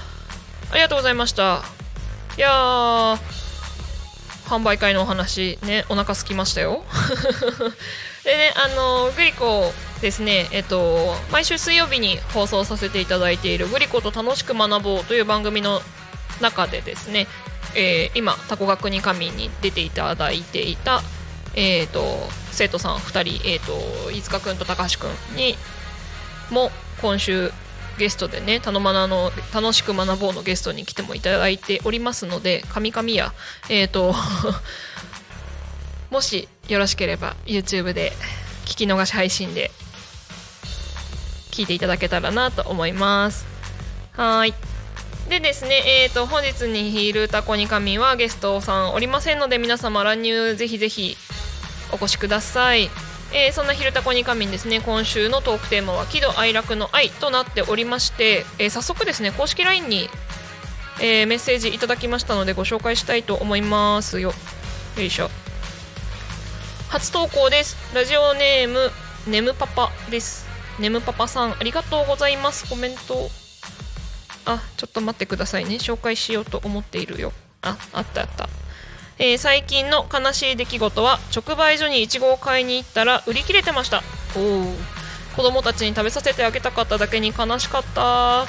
[0.75, 1.63] りがとうございました。
[2.39, 3.19] いやー、
[4.47, 6.85] 販売会のお話、ね、お腹空きましたよ。
[8.25, 9.71] でね、あのグリコ
[10.01, 15.81] ですね、えっと、毎週水曜日に放送させていただいているグリコと楽しく学ぼうという番組の
[16.41, 17.27] 中でですね、
[17.77, 21.03] えー今、タコ学に神に出ていただいていた、
[21.55, 22.03] えー、と
[22.51, 25.57] 生徒さん2人、えー、と飯塚君と高橋君に
[26.51, 26.71] も
[27.03, 27.53] 今週
[27.99, 33.33] ゲストでね「たのまなの楽しく学ぼう」のゲストに来てもいただいておりますので神々や
[33.69, 34.15] えっ、と
[36.11, 38.13] もしよろしければ YouTube で
[38.65, 39.71] 聞き逃し配信で
[41.51, 43.47] 聞いていただけたらなと思います。
[44.17, 44.55] はい。
[45.29, 51.17] でですね、えー、と本日にヒールタコニカミはゲストさんおりませんので皆様乱入ぜひぜひ
[51.93, 52.91] お越しください、
[53.33, 60.11] えーそんなヒルタコニカミンですね今週のトークテーマは喜怒哀楽の愛となっておりまして、えー早速ですね公式 LINE に、
[61.01, 64.21] えーメッセージいただきましたのでご紹介したいと思います。
[64.21, 64.35] よ
[64.99, 65.31] よいしょ。
[66.95, 67.77] 初投稿です。
[67.93, 68.89] ラジオネーム
[69.27, 70.47] ネムパパです。
[70.79, 72.71] ネムパパさんありがとうございます。
[72.71, 73.29] コメント。
[74.47, 75.75] あちょっと待ってくださいね。
[75.75, 77.33] 紹介しようと思っているよ。
[77.63, 78.49] ああったあった。
[79.19, 84.05] えー最近の悲しい出来事は直売所にイチゴを買いに行ったら売り切れてました。
[84.37, 84.65] おお
[85.35, 88.47] 子供たちに食べさせてあげたかっただけに悲しかった。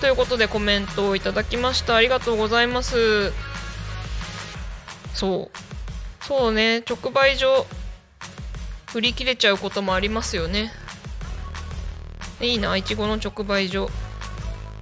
[0.00, 1.96] ということでコメントをいただきました。
[1.96, 3.30] ありがとうございます。
[5.12, 5.72] そう。
[6.26, 7.66] そうね直売所
[8.94, 10.70] 売り切れちゃうこともありますよね。
[12.40, 13.88] いいないちごの直売所。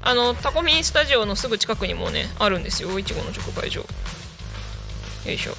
[0.02, 3.80] あのタコミンスタジオのすぐ近くにもねあるんですよいちごの直売所。
[3.80, 3.86] よ
[5.32, 5.52] いしょ。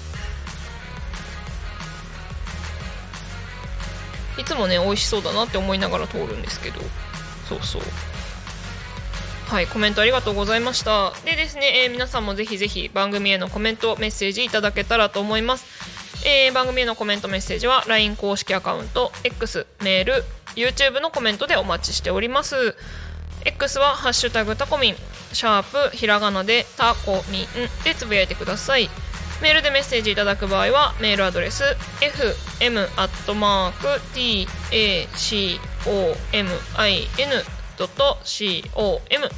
[4.37, 6.81] いつもね美味しそうだなって思いながら通るんですけど。
[7.47, 7.81] そうそう。
[9.51, 11.11] はいコメントありがとうございました。
[11.25, 15.65] でですね、えー皆さんもぜひぜひ番組へのコメントメッセージいただけたらと思います、
[16.25, 20.23] えー番組へのコメントメッセージは LINE 公式アカウント X メール
[20.55, 22.77] YouTube のコメントでお待ちしております。
[23.43, 24.95] X は「ハッシュタグタコミン」
[25.33, 27.47] シャープひらがなでタコミン
[27.83, 28.89] でつぶやいてください。
[29.41, 31.65] メールでメッセージいただく場合はメールアドレス
[31.99, 33.73] fm.tacomin
[37.87, 39.29] tacomin.com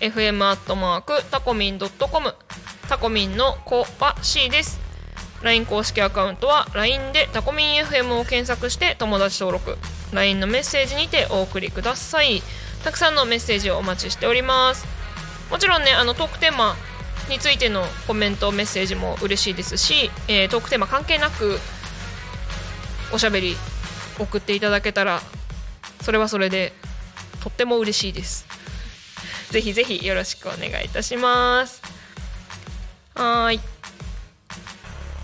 [0.00, 2.34] fm タコミン .com
[2.88, 4.80] タコミンの子は C です。
[5.42, 9.76] LINE 公式アカウントは LINE でタコミン FM を検索して友達登録
[10.12, 12.42] LINE のメッセージにてお送りください。
[12.82, 14.86] たくさんのメッセージをお待ちしております。
[15.50, 16.76] もちろんねあのトークテーマ
[17.28, 21.58] についてのコメントメッセージも嬉しいですし、えートークテーマ関係なく
[23.12, 23.56] おしゃべり
[24.18, 25.20] 送っていただけたら
[26.02, 26.72] それはそれで
[27.44, 28.46] とっても嬉しいです。
[29.50, 31.82] ぜひぜひよろしくお願いいたします。
[33.14, 33.60] はい。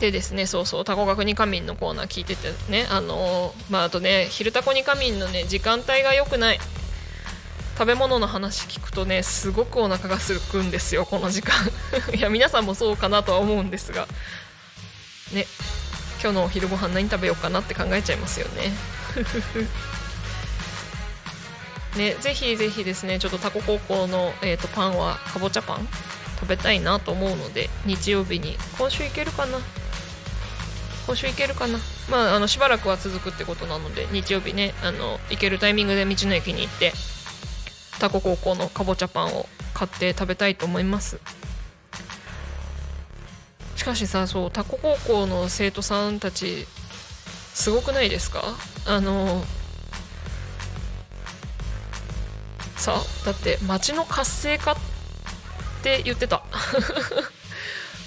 [0.00, 6.60] でですねそうそうタコ学に仮眠のコーナー聞いててねあのまああとね昼タコに仮眠のね時間帯が良くない。
[7.78, 11.54] 食べ物の話聞くとねすごくお腹がすくんですよこの時間。
[12.14, 14.06] いや皆さんもそうかなとは思うんですが。
[15.32, 15.46] ね
[16.22, 18.72] 今日のお昼ご飯何食べようかなって考えちゃいますよね。
[21.96, 25.88] ねぜひぜひですねちょっとタコ高校の、えー、とパンはかぼちゃパン
[26.38, 28.56] 食べたいなと思うので日曜日に。
[28.78, 29.58] 今週行けるかな？
[31.06, 31.78] 今週行けるかな？
[32.10, 36.92] まああのしばらくは続くってことなので日曜日ねあの行けるタイミングで道の駅に行って
[37.98, 41.20] タコ高校のかぼちゃパンを買って食べたいと思います。
[43.76, 46.66] しかしさそうタコ高校の生徒さんたち
[47.54, 48.42] すごくないですか？
[48.86, 49.42] あの
[52.80, 54.76] さだって町の活性化っ
[55.82, 56.42] て言ってた。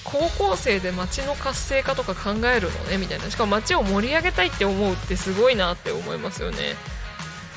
[0.04, 3.32] 高校生で町の活性化とか考えるのねみたいな。
[3.32, 6.76] しかも町を盛り上げたいって思うってすごいなって思いますよね、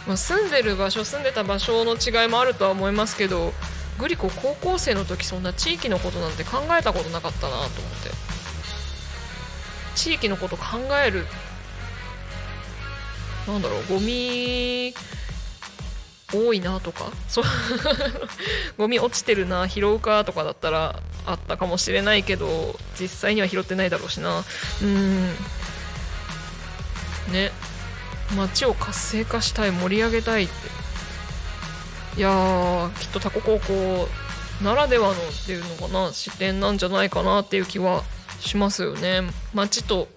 [0.07, 3.53] まあ、住んでる場所住んでた場所の違いもあるとは思いますけど
[3.99, 7.69] グリコ高校生の時そんな地域のことなんて考えたことなかったなと思っ
[8.03, 8.37] て。
[9.97, 10.65] 地域のこと考
[11.05, 11.27] える
[13.49, 14.95] なんだろうゴミ
[16.33, 17.13] 多いなとか。
[17.29, 17.45] そう。
[18.79, 24.45] ゴミ落ちてるな拾うかとかだったらあったかもしれないけど実際には拾ってないだろうしな。
[24.83, 25.27] うん。
[27.33, 27.53] ね。
[28.37, 30.77] 街を活性化したい盛り上げたいって。
[32.17, 34.09] いやーきっとタコ高校
[34.63, 35.17] ならではのっ
[35.47, 36.13] ていうのかな。
[36.13, 38.03] 視点なんじゃないかなっていう気は
[38.41, 39.23] しますよね。
[39.55, 40.09] 街と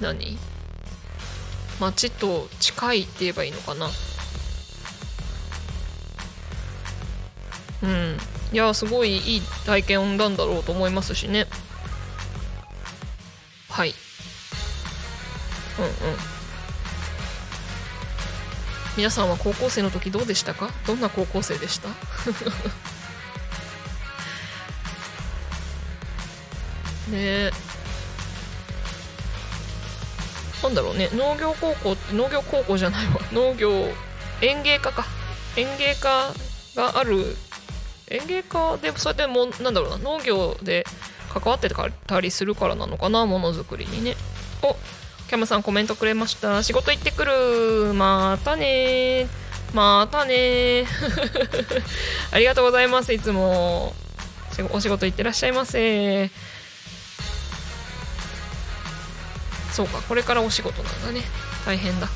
[0.00, 0.38] 何？
[1.80, 3.90] 街と近いって言えばいいのかな？
[7.82, 8.18] うん。
[8.52, 11.46] いやすごいいい体験なんだろうと思いますしね。
[13.68, 13.94] はい。
[15.78, 15.92] うんうん。
[18.96, 20.70] 皆さんは高校生の時どうでしたか？
[20.86, 21.88] どんな高校生でした？
[27.10, 27.52] ねえ。
[30.66, 31.08] なんだろうね。
[31.12, 33.20] 農業高校って農業高校じゃないわ。
[33.32, 33.70] 農業
[34.40, 35.04] 園芸科か。
[35.56, 36.32] 園芸科
[36.74, 37.36] がある。
[38.08, 39.98] 園芸家でそれでもなんだろうな。
[39.98, 40.84] 農業で
[41.32, 44.16] 関わってたりするからなのかなものづくりにね。
[44.62, 44.74] お
[45.28, 46.62] キャムさんコメントくれました。
[46.62, 47.94] 仕事行ってくる。
[47.94, 49.28] またね
[49.72, 50.86] またね
[52.32, 53.94] ありがとうございますいつも。
[54.72, 56.30] お仕事行ってらっしゃいませ。
[59.76, 61.20] そうかこれからお仕事なんだね。
[61.66, 62.08] 大変だ。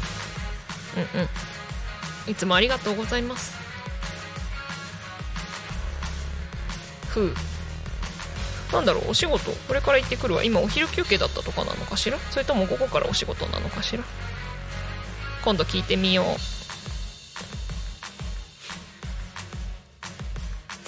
[1.14, 1.28] うんうん。
[2.30, 3.54] いつもありがとうございます。
[7.08, 7.34] ふう。
[8.72, 10.42] なんだろうお仕事これから行ってくるわ。
[10.42, 12.16] 今お昼休憩だったとかなのかしら？
[12.30, 14.02] それとも午後からお仕事なのかしら？
[15.44, 16.40] 今度聞いてみよう。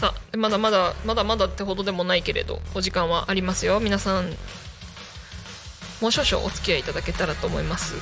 [0.01, 3.79] さあまだまだまだまだってほどでもないけれどお時間はありますよ。
[3.79, 4.35] 皆さん
[6.03, 7.95] もう少々お付き合いいただけたらと思います。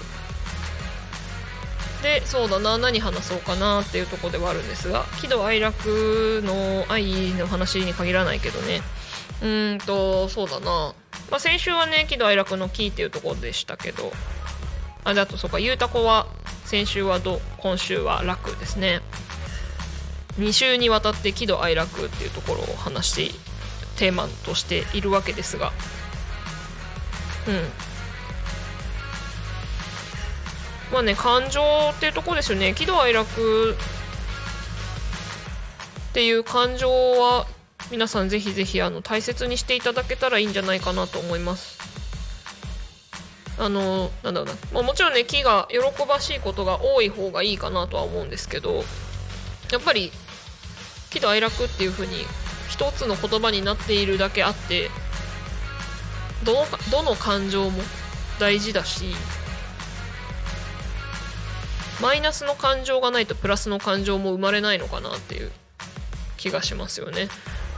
[2.03, 8.81] でそうだな何話そうかなっていうとこではあるんですが喜怒哀楽の愛の話に限らないけどね。
[9.43, 10.95] うーんとそうだな、
[11.31, 14.13] まあ、先週はね喜怒哀楽のキっていうところでしたけど。
[15.05, 16.27] あであとそうかゆうたこは
[16.65, 19.01] 先週はど今週は楽ですね。
[20.39, 23.39] 2週にわたって喜怒哀楽っていうところを話して
[23.97, 25.73] テーマとしているわけですが。
[27.49, 27.90] うん。
[30.93, 32.75] まあね感情っていうとこですよね。
[32.75, 33.73] 喜怒哀楽
[36.11, 37.47] っていう感情は
[37.91, 41.79] 皆さんぜひぜひあの大切にしていただけたらいいんじゃないかなと思います。
[43.59, 48.85] あのなんだろうな、まあ、もちろんね木が喜ばしいことが多い方がいいかなとは思うんですけど
[49.71, 50.11] やっぱり
[51.11, 52.25] 喜怒哀楽っていう風に
[52.71, 54.89] 一つの言葉になっているだけあって
[56.45, 57.83] どのどの感情も
[58.39, 59.15] 大事だし
[62.01, 65.51] マイナスの感情がないとプラスの感情も生まれないのかなっていう
[66.37, 67.29] 気がしますよね。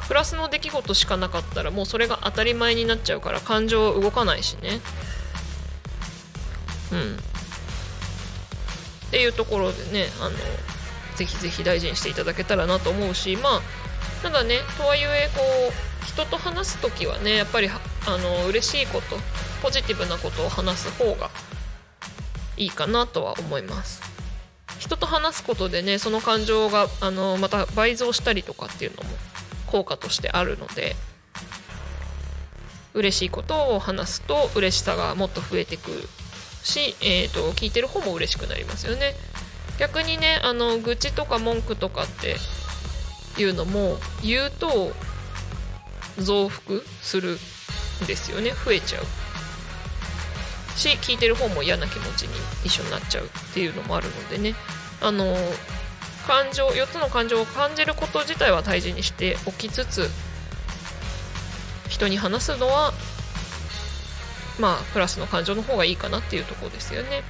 [0.09, 4.81] プラスの出来事しかなかったらもうそれが当たり前になっちゃうから感情は動かないしね。
[6.93, 7.17] うん。
[9.09, 10.37] っていうところでねあの
[11.17, 13.63] ぜひぜひ大事にしていただけたらなと思うしまあ
[14.23, 17.81] ただねとはいえこう人と話す時はねやっぱりあ
[18.17, 19.17] の嬉しいこと
[19.63, 21.31] ポジティブなことを話す方が
[22.57, 24.12] いいかなとは思います。
[24.93, 29.09] 人と話すことでねその感情があのまた倍増したりとかっていうのも
[29.67, 30.97] 効果としてあるので
[32.93, 35.91] 嬉しいことを話すと嬉しさがもっと増えてく
[36.63, 39.15] し、えーと、聞いてる方も嬉しくなりますよね。
[39.79, 42.37] 逆にねあの愚痴とか文句とかって
[43.41, 44.93] いうのも言うと
[46.19, 47.39] 増幅する
[48.05, 48.51] んですよね。
[48.51, 49.05] 増えちゃう。
[50.79, 52.35] し聞いてる方も嫌な気持ちに
[52.65, 54.55] 一緒になっちゃうっていうのもあるのでね。
[55.03, 55.37] あの
[56.27, 60.09] 感情4つの感情を感じること自体は大事にしておきつつ
[61.89, 62.93] 人に話すのは
[64.61, 67.23] まあプラスの感情の方がいいかなっていうところですよね。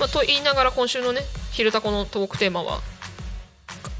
[0.00, 1.20] まあ、と言いながら今週のね
[1.52, 2.80] 「昼タコ」のトークテーマは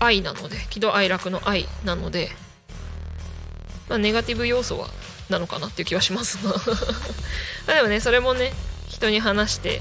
[0.00, 2.30] 愛なので喜怒哀楽の愛なので、
[3.88, 4.88] まあ、ネガティブ要素は
[5.30, 6.54] なのかなっていう気はしますが
[7.72, 8.52] でもねそれもね
[8.88, 9.80] 人に話して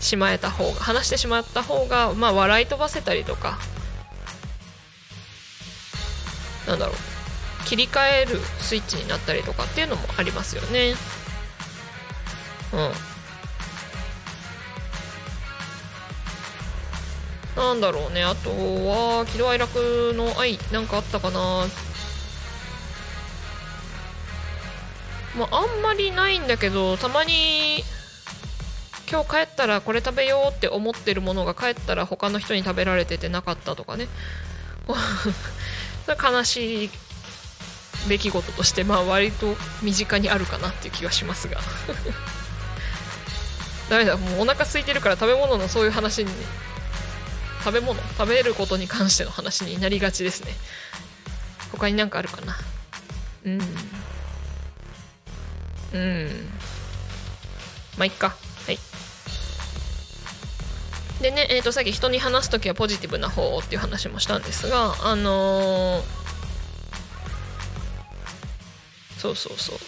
[0.00, 3.58] しまえた方が話してしまった方がまあ笑い飛ばせたりとか
[6.66, 6.96] なんだろう
[7.66, 10.94] 切り替えるスイッチになったりとかっていうのもありますよね。
[12.72, 12.90] うん。
[17.56, 18.24] なんだろうね。
[18.24, 21.66] あとは喜怒哀楽の愛なんかあったかな。
[25.36, 27.84] まあ、あんまりないんだけどたまに
[29.10, 34.06] 今日帰ったらこれ食べようって思ってるものが帰ったら他の人に食べられててなかったとかね。
[36.06, 36.90] 悲しい
[38.08, 41.60] 出来事としてまあ割と身近にあるかなっていう気がしますが。
[43.88, 46.30] ダメだもうお腹空いてるから食べ物のそういう話に
[47.64, 50.52] 食べ物食べることに関しての話になりがちですね。
[51.72, 52.56] 他になんかあるかな？
[53.44, 53.60] うん。
[55.92, 56.48] うん。
[57.98, 58.36] まあいっか。
[61.20, 66.02] でね、えー、とさっき人に話す時はポジティブな方っていう話もしたんですがあのー、
[69.18, 69.78] そうそうそう。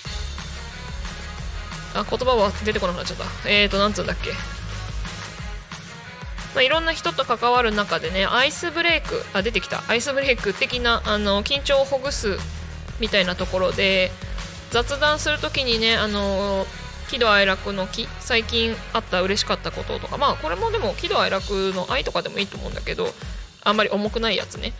[1.94, 3.24] あ言葉は出てこなくなっちゃった。
[3.48, 4.30] えーとなんつうんだっけ。
[6.54, 9.82] まあ、いろんな人と関わる中でねアイスブレイクあ出てきた。
[9.88, 12.36] アイスブレイク的なあの緊張をほぐす
[13.00, 14.10] みたいなところで
[14.70, 16.66] 雑談する時にねあの
[17.12, 23.06] 喜怒哀楽の喜最近あった嬉しかったこととかまあこれもでも喜怒哀楽の愛とかでもいいと思うんだけど
[23.62, 24.72] あんまり重くないやつね。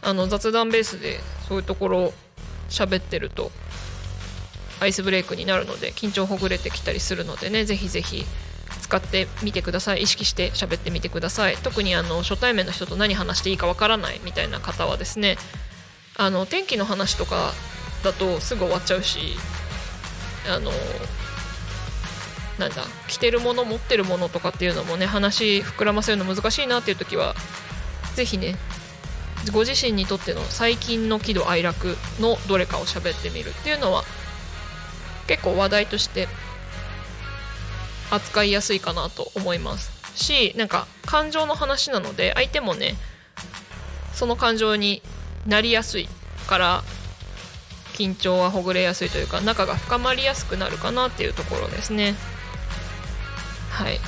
[0.00, 2.12] あの雑談ベースでそういうところ
[2.70, 3.52] 喋ってると
[4.80, 8.24] アイスブレイクになるので緊張ほぐれてきたりするのでねぜひぜひ
[8.80, 10.02] 使ってみてください。
[10.02, 11.56] 意識して喋ってみてください。
[11.58, 15.36] 特にあの初対面の人と何話していいかわからないみたいな方はですね
[16.16, 17.52] あの天気の話とか
[18.02, 19.36] だとすぐ終わっちゃうし
[20.48, 20.70] あの
[22.58, 27.34] なんだ着てるもの持ってるものとかっていうのもね話膨らませるの難しいなっていう時は
[28.14, 28.56] 是非ね
[29.52, 34.04] ご自身にとっての最近の喜怒哀楽のどれかを喋ってみるっていうのは
[35.26, 36.28] 結構話題として
[38.10, 39.92] 扱いやすいかなと思います。
[40.14, 42.94] しなんか感情の話なので相手もね
[44.12, 45.02] その感情に
[45.46, 46.08] なりやすい
[46.46, 46.84] から
[47.94, 52.14] 緊張はほぐれやすいというか仲が深まりやすくなるかなっていうところですね。
[53.74, 53.98] はい。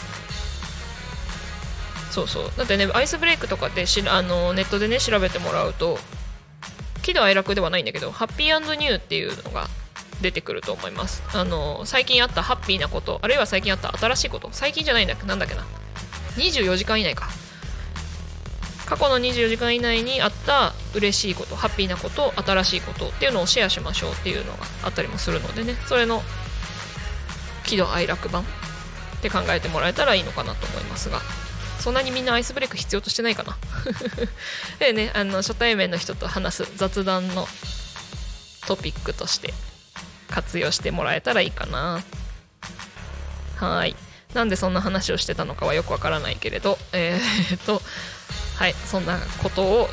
[2.11, 2.53] そうそう。
[2.57, 5.99] だってねアイスブレイクとかでしあのネットでね調べてもらうと
[7.03, 9.69] 喜怒哀楽ではないんだけどハッピーニューっていうのが
[10.23, 11.23] 出てくると思います。
[11.35, 15.35] あの最近あったハッピーなことあるいは最近あった新しいこと最近じゃないんだっけな。
[15.35, 15.63] んだっけな
[16.37, 17.29] 24時間以内か。
[18.87, 25.75] 過去の24時間以内にあった嬉しいことハッピーなこと新しいことっていうのをシェアしましょうっていうのがあったりもするのでね。
[25.87, 26.23] それの
[27.65, 28.45] 喜怒哀楽版。
[29.19, 31.21] って考えてもらえたらいいのかなと思いますが
[31.79, 33.57] そんなにみんなアイスブレイク必要としてないかな？
[34.79, 37.47] で ねあの初対面の人と話す雑談の
[38.67, 39.55] トピックとして
[40.29, 42.03] 活用してもらえたらいいかな。
[43.57, 43.95] はい。
[44.35, 47.81] なんでそんな話をしてたのかはよくわからないけれどえー、っと
[48.57, 48.75] はい。
[48.85, 49.89] そんなことを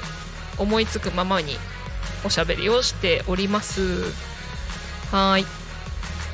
[0.57, 1.57] 思いつくままに
[2.24, 4.03] おしゃべりをしております。
[5.11, 5.45] はい。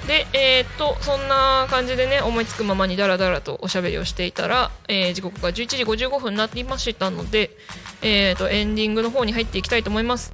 [0.10, 7.51] でえー、っとそんな感じでね思いつくままにダラダラとおしゃべりをしていたら、えー、時刻が11時55分になっていましたので、
[8.01, 10.34] えー、っとエンディングの方に入っていきたいと思います。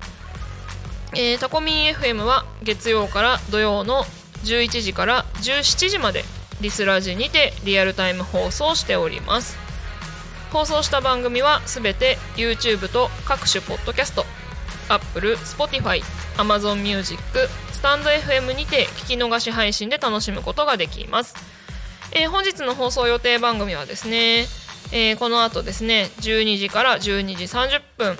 [1.11, 4.05] えー、タコミン FM は月曜から土曜の
[4.45, 6.23] 11時から17時まで
[6.61, 9.57] リスラジにてリアルタイム放送しております。
[10.53, 14.23] 放送した番組はすべて YouTube と各種ポッドキャスト
[14.87, 16.01] Apple、Spotify、
[16.37, 17.19] Amazon Music、
[17.85, 21.35] タンド FM にて聞き逃し配信で楽しむことができます、
[22.13, 24.47] えー、本日の放送予定番組はですね、
[24.91, 28.17] えー、この後ですね12時から12時30分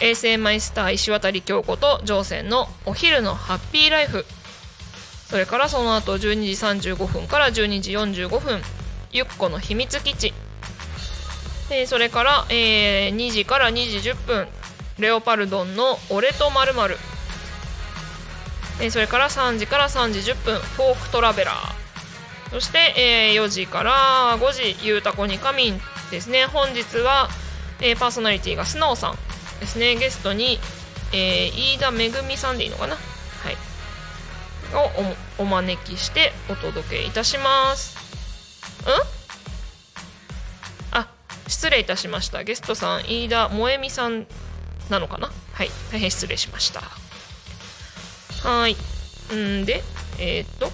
[0.00, 4.24] 衛星マイスター石渡京子と乗船のお昼のハッピーライフ。
[5.28, 6.18] それからその後12
[6.80, 8.60] 時35分から12時45分
[9.10, 10.34] ゆっこの秘密基地。
[11.70, 14.46] でそれから、えー、2時から2時10分
[14.98, 16.74] レオパルドンの「俺とまる
[18.80, 21.86] えそれから3時から3時10分フォークトラベラー。
[22.50, 26.46] そして、えー、4時から5時ゆうたこにかみんですね。
[26.46, 27.28] 本日は、
[27.80, 29.16] え、パーソナリティがスノーさん
[29.60, 29.96] ですね。
[29.96, 30.60] ゲストに、
[31.12, 32.94] え、飯田めぐみさんでいいのかな？
[32.96, 33.00] は
[33.50, 33.56] い。
[34.74, 37.96] をお招きしてお届けいたします。
[38.86, 38.88] う
[40.96, 41.00] ん？
[41.00, 41.08] あ
[41.48, 42.44] 失礼いたしました。
[42.44, 44.26] ゲストさん飯田萌美さん
[44.90, 45.30] なのかな？
[45.52, 45.70] はい。
[45.90, 46.82] 大変失礼しました。
[48.46, 48.76] はい。
[49.34, 49.82] んで
[50.20, 50.70] えー、っと。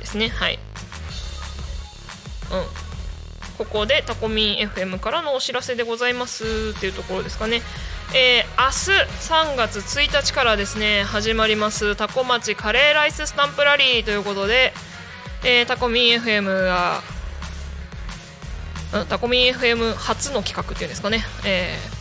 [0.00, 0.58] ですねはい。
[2.50, 3.66] うん。
[3.66, 6.72] ここでタコミン FM からのお知らせでございます。
[6.74, 7.60] っていうところですかね。
[8.14, 14.74] えー、明日3月1日からですね始まりますタコ町カレーライススタンプラリーということで、
[15.44, 17.00] えー、タコミン FM が、
[19.08, 21.91] タコミン FM 初の企画っていうんですかね、えー、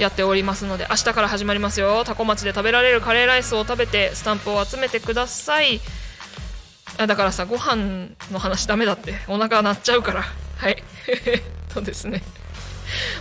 [0.00, 2.04] やっておりますので明日から始まりますよ。
[2.04, 5.80] タコ町で食べられるカレーライスを食べてスタンプを集めてください。
[6.96, 9.14] だからさご飯の話ダメだって。
[9.28, 10.24] お腹鳴っちゃうから。
[10.56, 10.82] はい。
[11.72, 12.22] そうですね。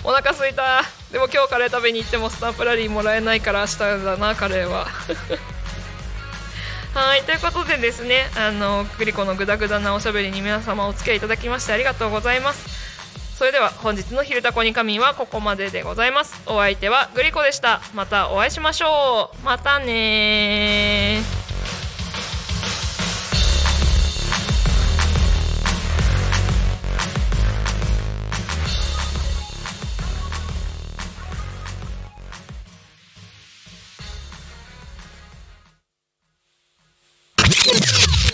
[0.04, 0.84] お腹すいた。
[1.12, 4.88] でも今日カレー食べに行ってもスタンプラリーもらえないから明日だなカレーは。
[6.94, 7.24] はい。
[7.24, 12.89] ということでですねあのグリコのグダグダなおしゃべりに皆様お付き合いいただきましてありがとうございます。
[13.40, 16.42] それでは本日の「昼タコに仮眠」はここまででございます。
[16.46, 17.80] お相手はグリコでした。
[17.94, 19.46] またお会いしましょう。
[19.46, 21.22] またね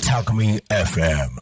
[0.10, 1.30] Alchemy FM.